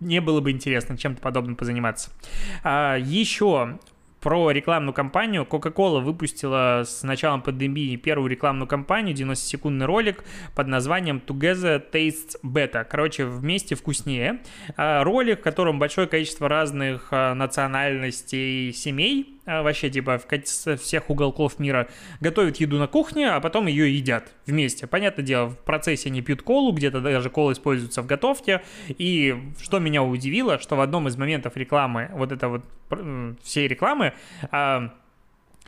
не 0.00 0.20
было 0.20 0.40
бы 0.40 0.50
интересно 0.50 0.98
чем-то 0.98 1.20
подобным 1.20 1.56
позаниматься. 1.56 2.10
А, 2.62 2.96
еще 2.96 3.78
про 4.22 4.52
рекламную 4.52 4.94
кампанию. 4.94 5.46
Coca-Cola 5.48 6.00
выпустила 6.00 6.84
с 6.86 7.02
началом 7.02 7.42
пандемии 7.42 7.96
первую 7.96 8.30
рекламную 8.30 8.68
кампанию, 8.68 9.14
90-секундный 9.14 9.84
ролик 9.84 10.24
под 10.54 10.68
названием 10.68 11.20
Together 11.24 11.82
Tastes 11.92 12.36
Better. 12.42 12.86
Короче, 12.88 13.26
вместе 13.26 13.74
вкуснее. 13.74 14.40
А, 14.76 15.02
ролик, 15.02 15.40
в 15.40 15.42
котором 15.42 15.78
большое 15.78 16.06
количество 16.06 16.48
разных 16.48 17.08
а, 17.10 17.34
национальностей 17.34 18.72
семей 18.72 19.31
вообще 19.46 19.90
типа 19.90 20.18
в 20.18 20.76
всех 20.76 21.10
уголков 21.10 21.58
мира 21.58 21.88
готовят 22.20 22.58
еду 22.58 22.78
на 22.78 22.86
кухне, 22.86 23.30
а 23.30 23.40
потом 23.40 23.66
ее 23.66 23.94
едят 23.94 24.32
вместе. 24.46 24.86
Понятное 24.86 25.24
дело, 25.24 25.50
в 25.50 25.58
процессе 25.58 26.08
они 26.08 26.22
пьют 26.22 26.42
колу, 26.42 26.72
где-то 26.72 27.00
даже 27.00 27.30
кола 27.30 27.52
используется 27.52 28.02
в 28.02 28.06
готовке. 28.06 28.62
И 28.88 29.36
что 29.60 29.78
меня 29.78 30.02
удивило, 30.02 30.58
что 30.58 30.76
в 30.76 30.80
одном 30.80 31.08
из 31.08 31.16
моментов 31.16 31.56
рекламы, 31.56 32.10
вот 32.12 32.32
это 32.32 32.48
вот 32.48 32.64
всей 33.42 33.68
рекламы, 33.68 34.12
а, 34.50 34.94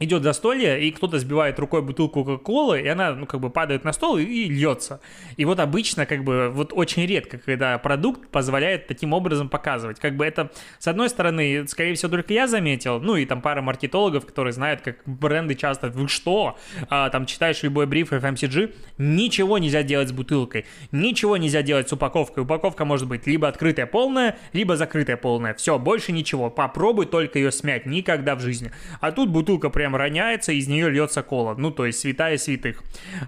идет 0.01 0.23
застолье, 0.23 0.83
и 0.87 0.91
кто-то 0.91 1.19
сбивает 1.19 1.59
рукой 1.59 1.83
бутылку 1.83 2.25
Кока-Колы, 2.25 2.81
и 2.81 2.89
она, 2.89 3.13
ну, 3.15 3.27
как 3.27 3.41
бы 3.41 3.51
падает 3.51 3.85
на 3.85 3.93
стол 3.93 4.19
и, 4.19 4.25
и 4.25 4.49
льется. 4.49 5.01
И 5.37 5.45
вот 5.45 5.61
обычно, 5.61 6.05
как 6.07 6.25
бы, 6.25 6.51
вот 6.51 6.73
очень 6.73 7.07
редко, 7.07 7.39
когда 7.39 7.79
продукт 7.79 8.29
позволяет 8.29 8.87
таким 8.87 9.13
образом 9.13 9.49
показывать. 9.49 10.01
Как 10.01 10.17
бы 10.17 10.25
это, 10.25 10.51
с 10.79 10.89
одной 10.89 11.09
стороны, 11.09 11.67
скорее 11.69 11.95
всего, 11.95 12.11
только 12.11 12.33
я 12.33 12.49
заметил, 12.49 13.01
ну, 13.01 13.17
и 13.17 13.25
там 13.25 13.41
пара 13.41 13.63
маркетологов, 13.63 14.27
которые 14.27 14.53
знают, 14.53 14.81
как 14.81 14.97
бренды 15.07 15.55
часто, 15.55 15.89
вы 15.89 16.09
что, 16.09 16.57
а, 16.89 17.09
там, 17.11 17.27
читаешь 17.27 17.63
любой 17.63 17.87
бриф 17.87 18.13
FMCG, 18.13 18.75
ничего 18.99 19.59
нельзя 19.59 19.83
делать 19.83 20.09
с 20.09 20.13
бутылкой, 20.13 20.67
ничего 20.91 21.37
нельзя 21.37 21.63
делать 21.63 21.89
с 21.89 21.93
упаковкой. 21.93 22.43
Упаковка 22.43 22.85
может 22.85 23.07
быть 23.07 23.27
либо 23.27 23.47
открытая 23.47 23.87
полная, 23.87 24.37
либо 24.53 24.77
закрытая 24.77 25.17
полная. 25.17 25.55
Все, 25.55 25.79
больше 25.79 26.11
ничего. 26.11 26.51
Попробуй 26.51 27.07
только 27.07 27.39
ее 27.39 27.53
смять, 27.53 27.87
никогда 27.87 28.35
в 28.35 28.41
жизни. 28.41 28.73
А 29.01 29.13
тут 29.13 29.31
бутылка 29.31 29.71
прям 29.71 29.84
прям 29.85 29.97
роняется, 29.97 30.53
из 30.53 30.67
нее 30.67 30.89
льется 30.89 31.23
кола. 31.23 31.55
Ну, 31.59 31.71
то 31.71 31.85
есть 31.85 31.99
святая 31.99 32.39
святых. 32.39 32.83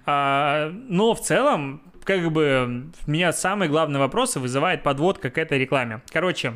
А, 0.07 0.71
но 0.73 1.15
в 1.15 1.21
целом, 1.21 1.83
как 2.03 2.33
бы, 2.33 2.87
меня 3.07 3.35
самые 3.35 3.69
главные 3.69 4.01
вопросы 4.01 4.41
вызывает 4.41 4.83
подводка 4.83 5.29
к 5.29 5.37
этой 5.37 5.59
рекламе. 5.59 6.01
Короче, 6.11 6.55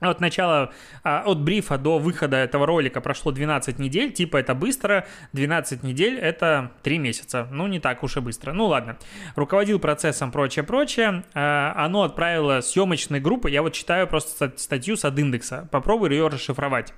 от 0.00 0.20
начала, 0.20 0.72
а, 1.02 1.22
от 1.26 1.40
брифа 1.40 1.78
до 1.78 1.98
выхода 1.98 2.36
этого 2.36 2.66
ролика 2.66 3.00
прошло 3.00 3.32
12 3.32 3.78
недель, 3.78 4.12
типа 4.12 4.36
это 4.36 4.54
быстро, 4.54 5.06
12 5.32 5.82
недель 5.82 6.18
это 6.18 6.72
3 6.82 6.98
месяца, 6.98 7.48
ну 7.50 7.66
не 7.66 7.80
так 7.80 8.02
уж 8.02 8.16
и 8.16 8.20
быстро, 8.20 8.52
ну 8.52 8.66
ладно. 8.66 8.96
Руководил 9.36 9.78
процессом, 9.78 10.32
прочее-прочее, 10.32 11.24
а, 11.34 11.74
оно 11.76 12.02
отправило 12.02 12.60
съемочной 12.60 13.20
группы, 13.20 13.50
я 13.50 13.62
вот 13.62 13.72
читаю 13.72 14.06
просто 14.06 14.52
статью 14.56 14.96
с 14.96 15.04
индекса, 15.04 15.68
попробую 15.70 16.10
ее 16.10 16.28
расшифровать. 16.28 16.92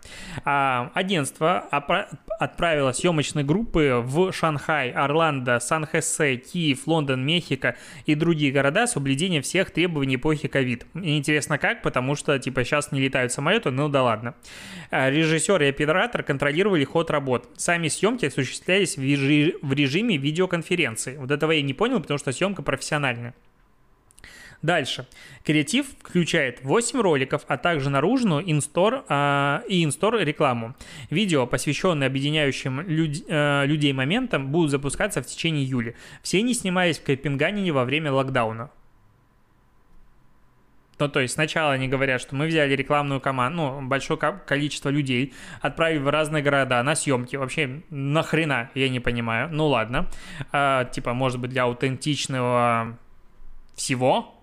А, 0.45 0.91
агентство 0.95 1.59
отправило 2.39 2.93
съемочной 2.93 3.45
группы 3.45 4.03
в 4.05 4.33
Шанхай, 4.33 4.91
Орландо, 4.91 5.61
Сан-Хосе, 5.61 6.37
Киев, 6.37 6.87
Лондон, 6.87 7.25
Мехико 7.25 7.77
и 8.05 8.15
другие 8.15 8.53
города 8.53 8.87
с 8.87 8.93
соблюдением 8.93 9.43
всех 9.43 9.71
требований 9.71 10.17
эпохи 10.17 10.49
ковид. 10.49 10.87
Интересно 10.95 11.59
как, 11.59 11.83
потому 11.83 12.15
что 12.15 12.39
типа 12.39 12.65
сейчас 12.65 12.86
не 12.93 13.01
летают 13.01 13.33
самолеты, 13.33 13.71
ну 13.71 13.89
да 13.89 14.03
ладно. 14.03 14.35
А, 14.91 15.11
режиссер 15.11 15.63
и 15.63 15.69
оператор 15.69 16.23
контролировали 16.23 16.85
ход 16.85 17.11
работ. 17.11 17.49
Сами 17.57 17.89
съемки 17.89 18.27
осуществлялись 18.27 18.97
в, 18.97 19.73
режиме 19.73 20.17
видеоконференции. 20.17 21.17
Вот 21.17 21.31
этого 21.31 21.53
я 21.53 21.63
не 21.63 21.75
понял, 21.75 22.01
потому 22.01 22.19
что 22.19 22.33
съемка 22.33 22.63
профессиональная. 22.63 23.35
Дальше. 24.63 25.07
Креатив 25.45 25.87
включает 26.03 26.65
8 26.65 27.01
роликов, 27.01 27.43
а 27.47 27.57
также 27.57 27.91
наружную 27.91 28.51
инстор 28.51 29.05
э, 29.09 29.61
и 29.69 29.85
инстор 29.85 30.17
рекламу. 30.19 30.75
Видео, 31.11 31.47
посвященные 31.47 32.07
объединяющим 32.07 32.81
люд, 32.81 33.17
э, 33.29 33.67
людей 33.67 33.93
моментам, 33.93 34.49
будут 34.49 34.71
запускаться 34.71 35.23
в 35.23 35.27
течение 35.27 35.65
июля. 35.65 35.95
Все 36.23 36.39
они 36.39 36.55
снимались 36.55 36.99
в 36.99 37.05
Копенгагене 37.05 37.73
во 37.73 37.85
время 37.85 38.13
локдауна. 38.13 38.71
Ну, 40.99 41.09
то 41.09 41.21
есть 41.21 41.35
сначала 41.35 41.73
они 41.73 41.89
говорят, 41.89 42.21
что 42.21 42.35
мы 42.35 42.47
взяли 42.47 42.75
рекламную 42.75 43.21
команду, 43.21 43.81
ну, 43.81 43.87
большое 43.87 44.19
количество 44.19 44.89
людей, 44.89 45.35
отправили 45.61 45.99
в 45.99 46.09
разные 46.09 46.43
города 46.43 46.83
на 46.83 46.95
съемки. 46.95 47.37
Вообще, 47.37 47.83
нахрена, 47.91 48.71
я 48.75 48.89
не 48.89 49.01
понимаю. 49.01 49.49
Ну, 49.53 49.67
ладно. 49.67 50.09
А, 50.53 50.85
типа, 50.85 51.13
может 51.13 51.39
быть, 51.39 51.51
для 51.51 51.65
аутентичного 51.65 52.97
всего, 53.75 54.37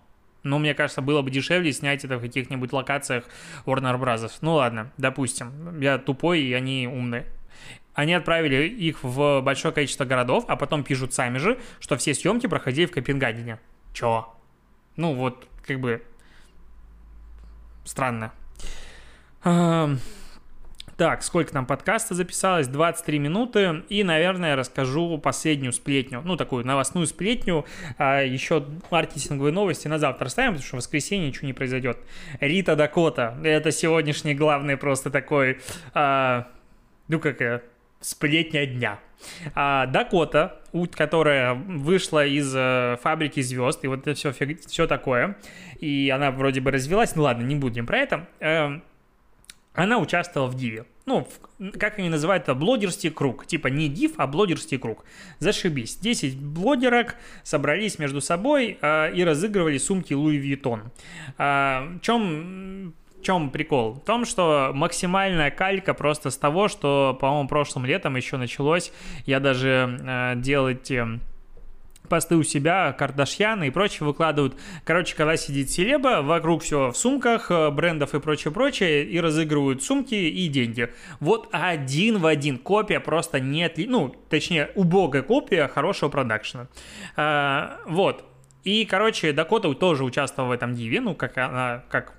но 0.44 0.60
мне 0.60 0.74
кажется, 0.74 1.02
было 1.02 1.22
бы 1.22 1.32
дешевле 1.32 1.72
снять 1.72 2.04
это 2.04 2.18
в 2.18 2.22
каких-нибудь 2.22 2.72
локациях 2.72 3.24
Warner 3.66 4.00
Bros. 4.00 4.30
Ну 4.42 4.56
ладно, 4.56 4.92
допустим. 4.98 5.80
Я 5.80 5.98
тупой, 5.98 6.42
и 6.42 6.54
они 6.54 6.88
умные. 6.88 7.26
Они 7.94 8.14
отправили 8.14 8.68
их 8.68 9.04
в 9.04 9.42
большое 9.42 9.74
количество 9.74 10.04
городов, 10.06 10.46
а 10.48 10.56
потом 10.56 10.84
пишут 10.84 11.14
сами 11.14 11.38
же, 11.38 11.60
что 11.80 11.96
все 11.96 12.14
съемки 12.14 12.48
проходили 12.48 12.86
в 12.86 12.92
Копенгагене. 12.92 13.60
Чё? 13.94 14.34
Ну 14.96 15.14
вот, 15.14 15.48
как 15.66 15.80
бы, 15.80 16.04
Странно. 17.84 18.32
Так, 20.96 21.24
сколько 21.24 21.52
там 21.52 21.66
подкаста 21.66 22.14
записалось? 22.14 22.68
23 22.68 23.18
минуты. 23.18 23.84
И, 23.90 24.04
наверное, 24.04 24.56
расскажу 24.56 25.18
последнюю 25.18 25.74
сплетню. 25.74 26.22
Ну, 26.24 26.38
такую 26.38 26.66
новостную 26.66 27.08
сплетню. 27.08 27.66
А 27.98 28.22
еще 28.22 28.64
маркетинговые 28.92 29.52
новости 29.52 29.88
на 29.88 29.98
завтра 29.98 30.30
ставим, 30.30 30.52
потому 30.52 30.66
что 30.66 30.76
в 30.76 30.80
воскресенье 30.80 31.28
ничего 31.28 31.48
не 31.48 31.54
произойдет. 31.54 31.98
Рита 32.40 32.76
Дакота. 32.76 33.36
Это 33.44 33.72
сегодняшний 33.72 34.36
главный 34.36 34.78
просто 34.78 35.10
такой... 35.10 35.60
А, 35.94 36.48
ну, 37.08 37.20
как 37.20 37.64
сплетня 38.00 38.66
дня. 38.66 39.00
А, 39.56 39.86
Дакота, 39.88 40.60
которая 40.96 41.54
вышла 41.54 42.26
из 42.26 42.54
э, 42.56 42.98
фабрики 43.02 43.42
звезд, 43.42 43.84
и 43.84 43.88
вот 43.88 44.08
это 44.08 44.14
все, 44.14 44.32
все 44.32 44.88
такое, 44.88 45.38
и 45.80 46.10
она 46.14 46.32
вроде 46.32 46.62
бы 46.62 46.72
развелась, 46.72 47.16
ну 47.16 47.24
ладно, 47.24 47.44
не 47.44 47.56
будем 47.56 47.86
про 47.86 47.98
это, 47.98 48.28
э, 48.40 48.80
она 49.74 49.98
участвовала 49.98 50.48
в 50.48 50.56
Диве. 50.56 50.86
Ну, 51.06 51.28
как 51.80 52.00
они 52.00 52.10
называют 52.10 52.44
это, 52.44 52.54
блогерский 52.54 53.10
круг. 53.10 53.46
Типа 53.46 53.68
не 53.68 53.90
див, 53.90 54.14
а 54.18 54.28
блогерский 54.28 54.78
круг. 54.78 55.04
Зашибись. 55.40 55.98
10 55.98 56.38
блогерок 56.38 57.16
собрались 57.44 58.00
между 58.00 58.22
собой 58.22 58.78
э, 58.80 59.14
и 59.14 59.24
разыгрывали 59.24 59.78
сумки 59.78 60.14
Луи 60.14 60.38
Вьютон. 60.38 60.92
Э, 61.38 61.98
в 61.98 62.00
чем 62.02 62.94
чем 63.24 63.50
прикол? 63.50 63.94
В 63.94 64.00
том, 64.02 64.26
что 64.26 64.72
максимальная 64.74 65.52
калька 65.52 65.94
просто 65.94 66.30
с 66.30 66.38
того, 66.38 66.68
что, 66.68 67.18
по-моему, 67.20 67.48
прошлым 67.48 67.86
летом 67.86 68.16
еще 68.16 68.38
началось. 68.38 68.92
Я 69.26 69.40
даже 69.40 70.00
э, 70.02 70.34
делать... 70.38 70.92
Э, 70.92 71.20
посты 72.10 72.36
у 72.36 72.44
себя, 72.44 72.94
Кардашьяны 72.94 73.68
и 73.68 73.70
прочее 73.72 74.06
выкладывают. 74.06 74.56
Короче, 74.84 75.16
когда 75.16 75.38
сидит 75.38 75.72
Селеба, 75.72 76.22
вокруг 76.22 76.64
все 76.64 76.92
в 76.92 76.98
сумках, 76.98 77.50
э, 77.50 77.70
брендов 77.72 78.14
и 78.14 78.20
прочее-прочее, 78.20 79.06
и 79.06 79.20
разыгрывают 79.20 79.84
сумки 79.84 80.16
и 80.16 80.48
деньги. 80.48 80.94
Вот 81.20 81.50
один 81.52 82.20
в 82.20 82.26
один 82.26 82.58
копия 82.58 83.00
просто 83.00 83.40
нет, 83.40 83.76
ну, 83.78 84.16
точнее, 84.30 84.72
убогая 84.76 85.24
копия 85.24 85.68
хорошего 85.68 86.10
продакшена. 86.10 86.68
А, 87.16 87.80
вот. 87.86 88.26
И, 88.64 88.86
короче, 88.86 89.34
Дакота 89.34 89.74
тоже 89.74 90.04
участвовала 90.04 90.50
в 90.50 90.54
этом 90.54 90.76
диве, 90.76 91.02
ну, 91.02 91.16
как 91.16 91.38
она, 91.38 91.84
как 91.90 92.14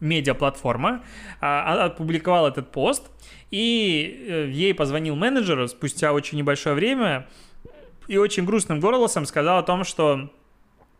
медиаплатформа, 0.00 1.02
а, 1.40 1.86
опубликовал 1.86 2.48
этот 2.48 2.70
пост, 2.70 3.10
и 3.50 4.26
э, 4.28 4.48
ей 4.50 4.74
позвонил 4.74 5.16
менеджер 5.16 5.66
спустя 5.68 6.12
очень 6.12 6.38
небольшое 6.38 6.74
время, 6.74 7.26
и 8.06 8.16
очень 8.16 8.44
грустным 8.44 8.80
голосом 8.80 9.26
сказал 9.26 9.58
о 9.58 9.62
том, 9.62 9.84
что 9.84 10.30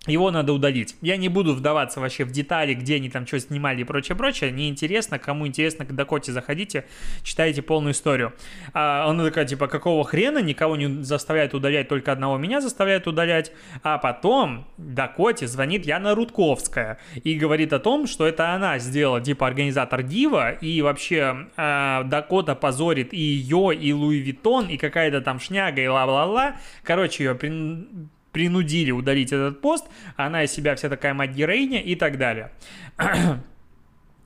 его 0.07 0.31
надо 0.31 0.53
удалить. 0.53 0.97
Я 1.03 1.17
не 1.17 1.29
буду 1.29 1.55
вдаваться 1.55 2.01
вообще 2.01 2.25
в 2.25 2.31
детали, 2.31 2.75
где 2.75 2.97
они 2.97 3.11
там 3.11 3.27
что 3.27 3.41
снимали 3.41 3.81
и 3.81 3.85
прочее, 3.85 4.17
прочее. 4.17 4.53
Неинтересно, 4.53 5.19
кому 5.19 5.47
интересно, 5.47 5.85
к 5.85 5.95
Дакоте 5.95 6.33
заходите, 6.33 6.87
читайте 7.23 7.63
полную 7.63 7.93
историю. 7.93 8.33
А 8.73 9.07
она 9.09 9.25
такая, 9.25 9.45
типа, 9.45 9.67
какого 9.67 10.05
хрена, 10.05 10.39
никого 10.39 10.77
не 10.77 11.03
заставляет 11.03 11.53
удалять, 11.53 11.89
только 11.89 12.13
одного 12.13 12.39
меня 12.39 12.61
заставляет 12.61 13.07
удалять. 13.07 13.53
А 13.83 13.99
потом 13.99 14.67
Дакоте 14.77 15.47
звонит 15.47 15.85
Яна 15.85 16.15
Рудковская 16.15 16.99
и 17.25 17.35
говорит 17.35 17.73
о 17.73 17.81
том, 17.81 18.07
что 18.07 18.27
это 18.27 18.55
она 18.55 18.79
сделала, 18.79 19.21
типа, 19.21 19.47
организатор 19.47 20.03
Дива, 20.03 20.53
и 20.53 20.81
вообще 20.81 21.49
э, 21.57 22.03
Дакота 22.05 22.55
позорит 22.55 23.13
и 23.13 23.21
ее, 23.21 23.75
и 23.75 23.93
Louis 23.93 24.19
Vuitton, 24.19 24.69
и 24.69 24.77
какая-то 24.77 25.21
там 25.21 25.41
шняга, 25.41 25.83
и 25.83 25.87
ла-ла-ла. 25.87 26.57
Короче, 26.85 27.25
ее 27.25 27.35
принудили 28.33 28.91
удалить 28.91 29.33
этот 29.33 29.61
пост, 29.61 29.87
она 30.17 30.45
из 30.45 30.53
себя 30.53 30.75
вся 30.77 30.89
такая 30.89 31.15
мать-героиня 31.15 31.81
и 31.81 31.95
так 31.95 32.19
далее. 32.19 32.53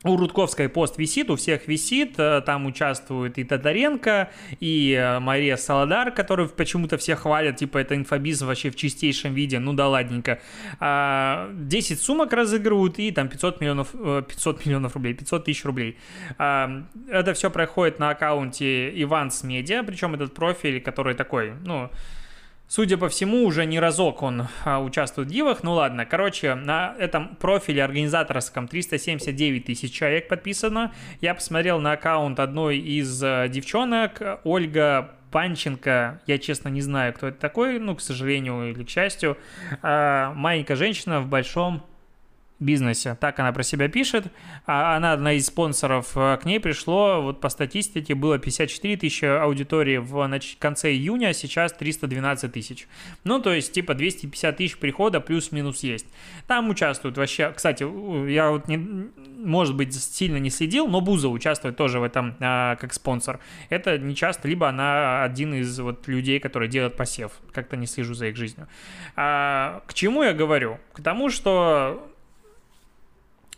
У 0.04 0.16
Рудковской 0.16 0.68
пост 0.68 0.98
висит, 0.98 1.30
у 1.30 1.36
всех 1.36 1.68
висит, 1.68 2.18
э, 2.18 2.42
там 2.44 2.66
участвует 2.66 3.38
и 3.38 3.44
Татаренко, 3.44 4.30
и 4.58 4.98
э, 4.98 5.20
Мария 5.20 5.56
Саладар, 5.56 6.10
которую 6.10 6.48
почему-то 6.48 6.98
все 6.98 7.14
хвалят, 7.14 7.56
типа 7.56 7.78
это 7.78 7.94
инфобиз 7.94 8.42
вообще 8.42 8.70
в 8.70 8.76
чистейшем 8.76 9.32
виде, 9.32 9.60
ну 9.60 9.74
да 9.74 9.88
ладненько. 9.88 10.40
10 10.80 10.80
а, 10.80 11.48
сумок 11.96 12.32
разыгрывают 12.32 12.98
и 12.98 13.12
там 13.12 13.28
500 13.28 13.60
миллионов, 13.60 13.92
500 13.92 14.56
э, 14.56 14.68
миллионов 14.68 14.94
рублей, 14.94 15.14
500 15.14 15.44
тысяч 15.44 15.64
рублей. 15.64 15.96
А, 16.36 16.82
это 17.08 17.32
все 17.34 17.48
проходит 17.48 18.00
на 18.00 18.10
аккаунте 18.10 18.90
Иванс 19.02 19.44
Медиа, 19.44 19.84
причем 19.84 20.14
этот 20.14 20.34
профиль, 20.34 20.80
который 20.80 21.14
такой, 21.14 21.52
ну, 21.64 21.90
Судя 22.74 22.96
по 22.96 23.10
всему, 23.10 23.44
уже 23.44 23.66
не 23.66 23.78
разок 23.78 24.22
он 24.22 24.48
а, 24.64 24.80
участвует 24.80 25.28
в 25.28 25.30
дивах. 25.30 25.62
Ну 25.62 25.74
ладно, 25.74 26.06
короче, 26.06 26.54
на 26.54 26.94
этом 26.98 27.36
профиле 27.36 27.84
организаторском 27.84 28.66
379 28.66 29.66
тысяч 29.66 29.92
человек 29.92 30.26
подписано. 30.26 30.90
Я 31.20 31.34
посмотрел 31.34 31.80
на 31.80 31.92
аккаунт 31.92 32.40
одной 32.40 32.78
из 32.78 33.22
а, 33.22 33.46
девчонок, 33.48 34.22
Ольга 34.44 35.10
Панченко, 35.30 36.22
я 36.26 36.38
честно 36.38 36.70
не 36.70 36.80
знаю, 36.80 37.12
кто 37.12 37.28
это 37.28 37.38
такой, 37.38 37.78
ну, 37.78 37.94
к 37.94 38.00
сожалению 38.00 38.70
или 38.70 38.84
к 38.84 38.88
счастью, 38.88 39.36
а, 39.82 40.32
маленькая 40.32 40.76
женщина 40.76 41.20
в 41.20 41.26
большом 41.26 41.82
бизнесе. 42.58 43.16
Так 43.20 43.38
она 43.40 43.52
про 43.52 43.62
себя 43.62 43.88
пишет. 43.88 44.26
А 44.66 44.96
она 44.96 45.12
одна 45.12 45.32
из 45.32 45.46
спонсоров. 45.46 46.12
Э, 46.16 46.38
к 46.40 46.44
ней 46.44 46.60
пришло, 46.60 47.20
вот 47.20 47.40
по 47.40 47.48
статистике, 47.48 48.14
было 48.14 48.38
54 48.38 48.96
тысячи 48.96 49.24
аудитории 49.24 49.98
в 49.98 50.28
конце 50.58 50.92
июня, 50.92 51.28
а 51.28 51.32
сейчас 51.32 51.72
312 51.72 52.52
тысяч. 52.52 52.86
Ну, 53.24 53.40
то 53.40 53.52
есть, 53.52 53.72
типа 53.72 53.94
250 53.94 54.56
тысяч 54.56 54.78
прихода 54.78 55.20
плюс-минус 55.20 55.82
есть. 55.82 56.06
Там 56.46 56.70
участвуют 56.70 57.18
вообще... 57.18 57.52
Кстати, 57.54 57.82
я 58.30 58.50
вот, 58.50 58.68
не, 58.68 58.76
может 58.76 59.76
быть, 59.76 59.94
сильно 59.94 60.36
не 60.36 60.50
следил, 60.50 60.86
но 60.86 61.00
Буза 61.00 61.28
участвует 61.28 61.76
тоже 61.76 61.98
в 61.98 62.04
этом 62.04 62.36
а, 62.40 62.76
как 62.76 62.92
спонсор. 62.92 63.40
Это 63.68 63.98
не 63.98 64.14
часто, 64.14 64.48
либо 64.48 64.68
она 64.68 65.24
один 65.24 65.54
из 65.54 65.78
вот 65.80 66.06
людей, 66.08 66.38
которые 66.38 66.68
делают 66.68 66.96
посев. 66.96 67.32
Как-то 67.52 67.76
не 67.76 67.86
слежу 67.86 68.14
за 68.14 68.26
их 68.26 68.36
жизнью. 68.36 68.68
А, 69.16 69.82
к 69.86 69.94
чему 69.94 70.22
я 70.22 70.32
говорю? 70.32 70.78
К 70.92 71.02
тому, 71.02 71.30
что 71.30 72.11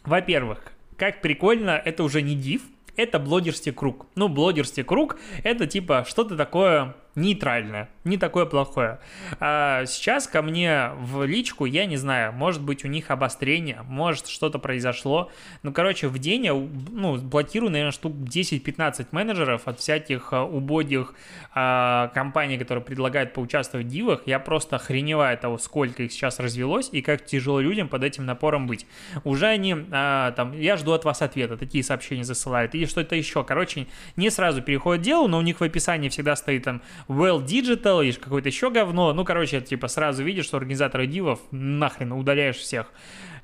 во-первых, 0.04 0.72
как 0.96 1.20
прикольно, 1.20 1.70
это 1.70 2.04
уже 2.04 2.22
не 2.22 2.34
див, 2.34 2.62
это 2.96 3.18
блогерский 3.18 3.72
круг. 3.72 4.06
Ну, 4.14 4.28
блогерский 4.28 4.84
круг— 4.84 5.18
это 5.44 5.66
типа 5.66 6.04
что-то 6.08 6.36
такое 6.36 6.94
нейтральное, 7.16 7.88
не 8.05 8.18
такое 8.18 8.44
плохое. 8.44 8.98
А 9.40 9.87
сейчас 9.87 10.27
ко 10.27 10.42
мне 10.42 10.90
в 10.98 11.24
личку, 11.24 11.64
я 11.64 11.87
не 11.87 11.96
знаю, 11.96 12.33
может 12.33 12.62
быть 12.62 12.85
у 12.85 12.88
них 12.88 13.11
обострение, 13.11 13.83
может 13.85 14.27
что-то 14.27 14.59
произошло. 14.59 15.31
Ну, 15.62 15.72
короче, 15.72 16.09
в 16.09 16.18
день 16.18 16.44
я 16.44 16.55
ну, 16.55 17.16
блокирую, 17.16 17.70
наверное, 17.70 17.92
штук 17.92 18.12
10-15 18.14 19.09
менеджеров 19.12 19.62
от 19.66 19.79
всяких 19.79 20.33
а, 20.33 20.44
убогих 20.44 21.14
а, 21.55 22.09
компаний, 22.14 22.59
которые 22.59 22.85
предлагают 22.85 23.33
поучаствовать 23.33 23.87
в 23.87 23.90
дивах. 23.90 24.22
Я 24.27 24.38
просто 24.38 24.77
охреневаю 24.77 25.38
того, 25.38 25.59
сколько 25.59 26.03
их 26.03 26.12
сейчас 26.12 26.40
развелось 26.40 26.88
и 26.92 27.03
как 27.03 27.24
тяжело 27.24 27.61
людям 27.61 27.88
под 27.88 28.03
этим 28.03 28.27
напором 28.27 28.66
быть. 28.66 28.87
Уже 29.22 29.46
они 29.46 29.77
а, 29.92 30.33
там, 30.33 30.53
я 30.59 30.77
жду 30.77 30.92
от 30.92 31.05
вас 31.05 31.22
ответа, 31.22 31.57
такие 31.57 31.85
сообщения 31.85 32.24
засылают 32.24 32.74
или 32.74 32.87
что-то 32.87 33.14
еще. 33.14 33.44
Короче, 33.44 33.87
не 34.16 34.31
сразу 34.31 34.62
переходят 34.62 35.03
к 35.03 35.05
делу, 35.05 35.29
но 35.29 35.38
у 35.38 35.42
них 35.42 35.61
в 35.61 35.64
описании 35.64 36.09
всегда 36.09 36.37
стоит 36.37 36.64
там 36.64 36.83
Well 37.08 37.44
Digital 37.44 38.04
и 38.04 38.12
какое-то 38.12 38.48
еще 38.48 38.70
говно. 38.70 39.12
Ну, 39.12 39.24
короче, 39.24 39.60
типа 39.60 39.88
сразу 39.88 40.22
видишь, 40.22 40.46
что 40.46 40.56
организаторы 40.56 41.06
дивов 41.06 41.40
нахрен 41.50 42.12
удаляешь 42.12 42.56
всех. 42.56 42.92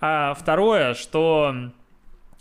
А 0.01 0.35
второе, 0.35 0.95
что 0.95 1.71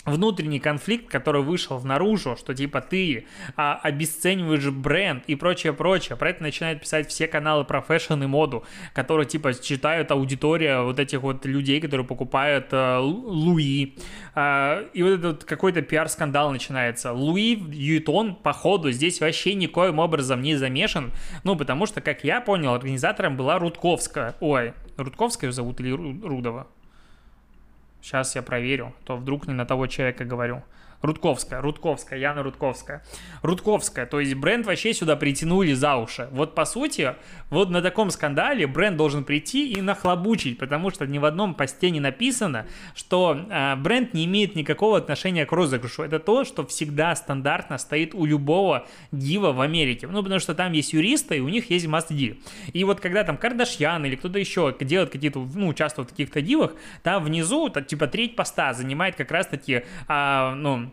внутренний 0.06 0.60
конфликт, 0.60 1.10
который 1.10 1.42
вышел 1.42 1.80
наружу, 1.82 2.36
что 2.38 2.54
типа 2.54 2.82
ты 2.82 3.28
а, 3.56 3.80
обесцениваешь 3.84 4.70
бренд 4.70 5.24
и 5.28 5.36
прочее, 5.36 5.74
прочее. 5.74 6.16
Про 6.16 6.30
это 6.30 6.44
начинают 6.44 6.82
писать 6.82 7.10
все 7.10 7.28
каналы 7.28 7.66
про 7.66 7.82
fashion 7.82 8.24
и 8.24 8.28
моду, 8.28 8.64
которые 8.94 9.28
типа 9.28 9.54
читают 9.54 10.12
аудитория 10.12 10.82
вот 10.82 11.00
этих 11.00 11.22
вот 11.22 11.46
людей, 11.46 11.82
которые 11.82 12.06
покупают 12.06 12.68
а, 12.72 13.00
Луи. 13.00 13.96
А, 14.36 14.84
и 14.94 15.04
вот 15.04 15.12
этот 15.12 15.44
какой-то 15.44 15.82
пиар-скандал 15.82 16.52
начинается. 16.52 17.12
Луи 17.12 17.56
Ютон, 17.56 18.36
походу, 18.36 18.92
здесь 18.92 19.20
вообще 19.20 19.54
никоим 19.54 20.00
образом 20.00 20.42
не 20.42 20.56
замешан, 20.56 21.12
ну, 21.44 21.56
потому 21.56 21.86
что, 21.86 22.02
как 22.02 22.24
я 22.24 22.42
понял, 22.42 22.74
организатором 22.74 23.36
была 23.36 23.60
Рудковская. 23.60 24.36
Ой, 24.40 24.74
Рудковская 24.98 25.50
ее 25.50 25.54
зовут 25.54 25.80
или 25.82 25.92
Рудова? 25.92 26.68
Сейчас 28.02 28.36
я 28.36 28.42
проверю, 28.42 28.94
то 29.04 29.18
вдруг 29.18 29.48
не 29.48 29.54
на 29.54 29.66
того 29.66 29.88
человека 29.88 30.26
говорю. 30.26 30.64
Рудковская, 31.02 31.62
Рудковская, 31.62 32.20
Яна 32.20 32.44
Рудковская. 32.44 33.04
Рудковская, 33.42 34.06
то 34.06 34.20
есть 34.20 34.34
бренд 34.34 34.66
вообще 34.66 34.94
сюда 34.94 35.16
притянули 35.16 35.74
за 35.74 35.96
уши. 35.96 36.28
Вот 36.32 36.56
по 36.56 36.66
сути, 36.66 37.16
вот 37.50 37.70
на 37.70 37.82
таком 37.82 38.12
скандале 38.12 38.68
бренд 38.68 38.98
должен 38.98 39.24
прийти 39.24 39.72
и 39.72 39.82
нахлобучить, 39.82 40.58
потому 40.58 40.90
что 40.90 41.08
ни 41.08 41.18
в 41.18 41.26
одном 41.26 41.56
посте 41.56 41.90
не 41.90 42.00
написано, 42.00 42.66
что 42.96 43.40
э, 43.50 43.76
бренд 43.78 44.14
не 44.14 44.26
имеет 44.26 44.56
никакого 44.56 44.98
отношения 44.98 45.46
к 45.46 45.52
розыгрышу. 45.52 46.04
Это 46.04 46.20
то, 46.20 46.44
что 46.44 46.66
всегда 46.66 47.16
стандартно 47.16 47.78
стоит 47.78 48.14
у 48.14 48.26
любого 48.26 48.86
дива 49.12 49.54
в 49.54 49.62
Америке. 49.62 50.08
Ну, 50.08 50.22
потому 50.22 50.40
что 50.40 50.54
там 50.54 50.74
есть 50.74 50.94
юристы, 50.94 51.38
и 51.38 51.40
у 51.40 51.48
них 51.48 51.70
есть 51.70 51.86
must 51.86 52.10
div. 52.10 52.38
И 52.74 52.84
вот 52.84 53.00
когда 53.00 53.24
там 53.24 53.38
Кардашьян 53.38 54.06
или 54.06 54.16
кто-то 54.16 54.38
еще 54.38 54.76
делает 54.82 55.12
какие-то, 55.12 55.40
ну, 55.40 55.68
участвует 55.68 56.10
в 56.10 56.12
каких-то 56.12 56.42
дивах, 56.42 56.74
там 57.04 57.24
внизу, 57.24 57.70
типа, 57.70 58.08
треть 58.08 58.36
поста 58.36 58.74
занимает 58.74 59.16
как 59.16 59.32
раз-таки, 59.32 59.84
а, 60.08 60.54
ну, 60.56 60.89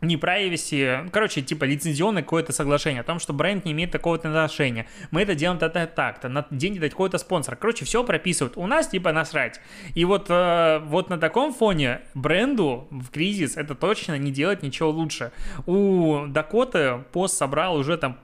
не 0.00 0.16
privacy, 0.16 1.08
короче, 1.10 1.42
типа 1.42 1.64
лицензионное 1.64 2.22
какое-то 2.22 2.52
соглашение 2.52 3.00
о 3.00 3.04
том, 3.04 3.18
что 3.18 3.32
бренд 3.32 3.64
не 3.64 3.72
имеет 3.72 3.90
такого 3.90 4.16
отношения. 4.16 4.86
Мы 5.10 5.22
это 5.22 5.34
делаем 5.34 5.58
так-то, 5.58 5.86
так-то, 5.86 6.28
на 6.28 6.46
деньги 6.50 6.78
дать 6.78 6.92
какой-то 6.92 7.18
спонсор. 7.18 7.56
Короче, 7.56 7.84
все 7.84 8.02
прописывают. 8.04 8.56
У 8.56 8.66
нас 8.66 8.88
типа 8.88 9.12
насрать. 9.12 9.60
И 9.94 10.04
вот, 10.04 10.26
э, 10.28 10.80
вот 10.84 11.10
на 11.10 11.18
таком 11.18 11.52
фоне 11.52 12.00
бренду 12.14 12.88
в 12.90 13.10
кризис 13.10 13.56
это 13.56 13.74
точно 13.74 14.16
не 14.18 14.32
делать 14.32 14.62
ничего 14.62 14.90
лучше. 14.90 15.32
У 15.66 16.26
Дакоты 16.28 17.04
пост 17.12 17.36
собрал 17.36 17.76
уже 17.76 17.98
там 17.98 18.18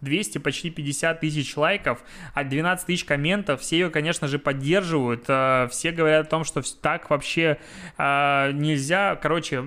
200, 0.00 0.38
почти 0.38 0.70
50 0.70 1.20
тысяч 1.20 1.56
лайков, 1.56 2.02
а 2.34 2.44
12 2.44 2.86
тысяч 2.86 3.04
комментов. 3.04 3.60
Все 3.60 3.78
ее, 3.78 3.90
конечно 3.90 4.28
же, 4.28 4.38
поддерживают. 4.38 5.24
Э, 5.28 5.68
все 5.70 5.92
говорят 5.92 6.26
о 6.26 6.30
том, 6.30 6.44
что 6.44 6.62
так 6.80 7.08
вообще 7.08 7.58
э, 7.96 8.50
нельзя. 8.52 9.16
Короче, 9.16 9.64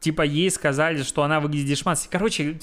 типа 0.00 0.22
ей 0.22 0.50
сказали, 0.50 1.02
что 1.02 1.22
она 1.22 1.40
выглядит 1.40 1.66
дешмански. 1.66 2.08
Короче, 2.10 2.58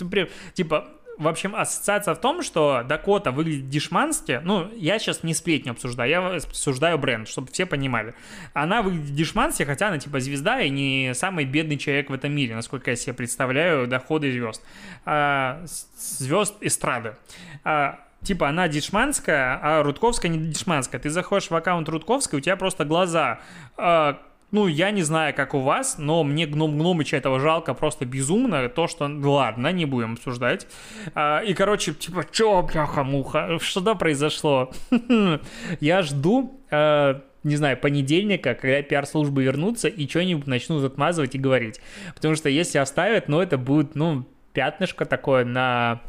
типа, 0.53 0.87
в 1.17 1.27
общем, 1.27 1.55
ассоциация 1.55 2.13
в 2.13 2.21
том, 2.21 2.43
что 2.43 2.83
Дакота 2.87 3.31
выглядит 3.31 3.69
дешмански. 3.69 4.39
Ну, 4.43 4.71
я 4.75 4.99
сейчас 4.99 5.23
не 5.23 5.33
сплетню 5.33 5.71
обсуждаю, 5.71 6.09
я 6.09 6.27
обсуждаю 6.35 6.97
бренд, 6.99 7.27
чтобы 7.27 7.51
все 7.51 7.65
понимали. 7.65 8.13
Она 8.53 8.83
выглядит 8.83 9.15
дешмански, 9.15 9.63
хотя 9.63 9.87
она 9.87 9.97
типа 9.97 10.19
звезда 10.19 10.61
и 10.61 10.69
не 10.69 11.13
самый 11.15 11.45
бедный 11.45 11.77
человек 11.77 12.09
в 12.09 12.13
этом 12.13 12.33
мире, 12.33 12.55
насколько 12.55 12.91
я 12.91 12.95
себе 12.95 13.13
представляю 13.13 13.87
доходы 13.87 14.31
звезд. 14.31 14.63
А, 15.05 15.63
звезд 15.97 16.55
эстрады. 16.61 17.15
А, 17.63 17.99
типа 18.21 18.49
она 18.49 18.67
дешманская, 18.67 19.59
а 19.61 19.81
Рудковская 19.81 20.29
не 20.29 20.37
дешманская. 20.37 21.01
Ты 21.01 21.09
заходишь 21.09 21.49
в 21.49 21.55
аккаунт 21.55 21.89
Рудковской, 21.89 22.37
у 22.37 22.41
тебя 22.41 22.57
просто 22.57 22.85
глаза 22.85 23.39
а, 23.75 24.21
ну, 24.51 24.67
я 24.67 24.91
не 24.91 25.03
знаю, 25.03 25.33
как 25.35 25.53
у 25.53 25.59
вас, 25.59 25.97
но 25.97 26.23
мне 26.23 26.45
гном 26.45 26.77
Гномыча 26.77 27.17
этого 27.17 27.39
жалко 27.39 27.73
просто 27.73 28.05
безумно. 28.05 28.69
То, 28.69 28.87
что... 28.87 29.05
Ладно, 29.07 29.71
не 29.73 29.85
будем 29.85 30.13
обсуждать. 30.13 30.67
А, 31.15 31.39
и, 31.39 31.53
короче, 31.53 31.93
типа, 31.93 32.25
чё, 32.31 32.61
бляха-муха, 32.61 33.59
что 33.59 33.95
произошло? 33.95 34.71
Я 35.81 36.01
жду, 36.01 36.61
а, 36.71 37.21
не 37.43 37.57
знаю, 37.57 37.77
понедельника, 37.77 38.55
когда 38.55 38.81
пиар-службы 38.81 39.43
вернутся 39.43 39.89
и 39.89 40.07
что-нибудь 40.07 40.47
начнут 40.47 40.83
отмазывать 40.83 41.35
и 41.35 41.39
говорить. 41.39 41.81
Потому 42.15 42.35
что 42.35 42.47
если 42.47 42.77
оставят, 42.77 43.27
ну, 43.27 43.41
это 43.41 43.57
будет, 43.57 43.95
ну, 43.95 44.25
пятнышко 44.53 45.05
такое 45.05 45.43
на 45.43 46.01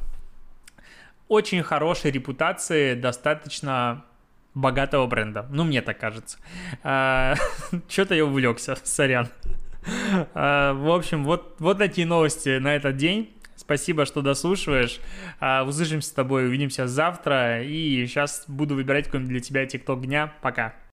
очень 1.27 1.63
хорошей 1.63 2.13
репутации, 2.13 2.95
достаточно 2.95 4.05
богатого 4.59 5.07
бренда. 5.07 5.47
Ну, 5.51 5.65
мне 5.65 5.83
так 5.83 5.99
кажется. 5.99 6.39
А, 6.83 7.35
Что-то 7.89 8.15
я 8.15 8.25
увлекся, 8.25 8.77
сорян. 8.83 9.29
А, 10.35 10.75
в 10.75 10.91
общем, 10.91 11.25
вот, 11.25 11.57
вот 11.59 11.79
такие 11.79 12.07
новости 12.07 12.59
на 12.59 12.75
этот 12.75 12.97
день. 12.97 13.35
Спасибо, 13.57 14.05
что 14.07 14.21
дослушиваешь. 14.21 15.01
А, 15.41 15.65
услышимся 15.65 16.09
с 16.09 16.13
тобой, 16.13 16.47
увидимся 16.47 16.87
завтра. 16.87 17.63
И 17.63 18.07
сейчас 18.07 18.45
буду 18.49 18.75
выбирать 18.75 19.07
какой-нибудь 19.07 19.31
для 19.31 19.41
тебя 19.41 19.67
тикток 19.67 20.05
дня. 20.05 20.33
Пока. 20.43 20.75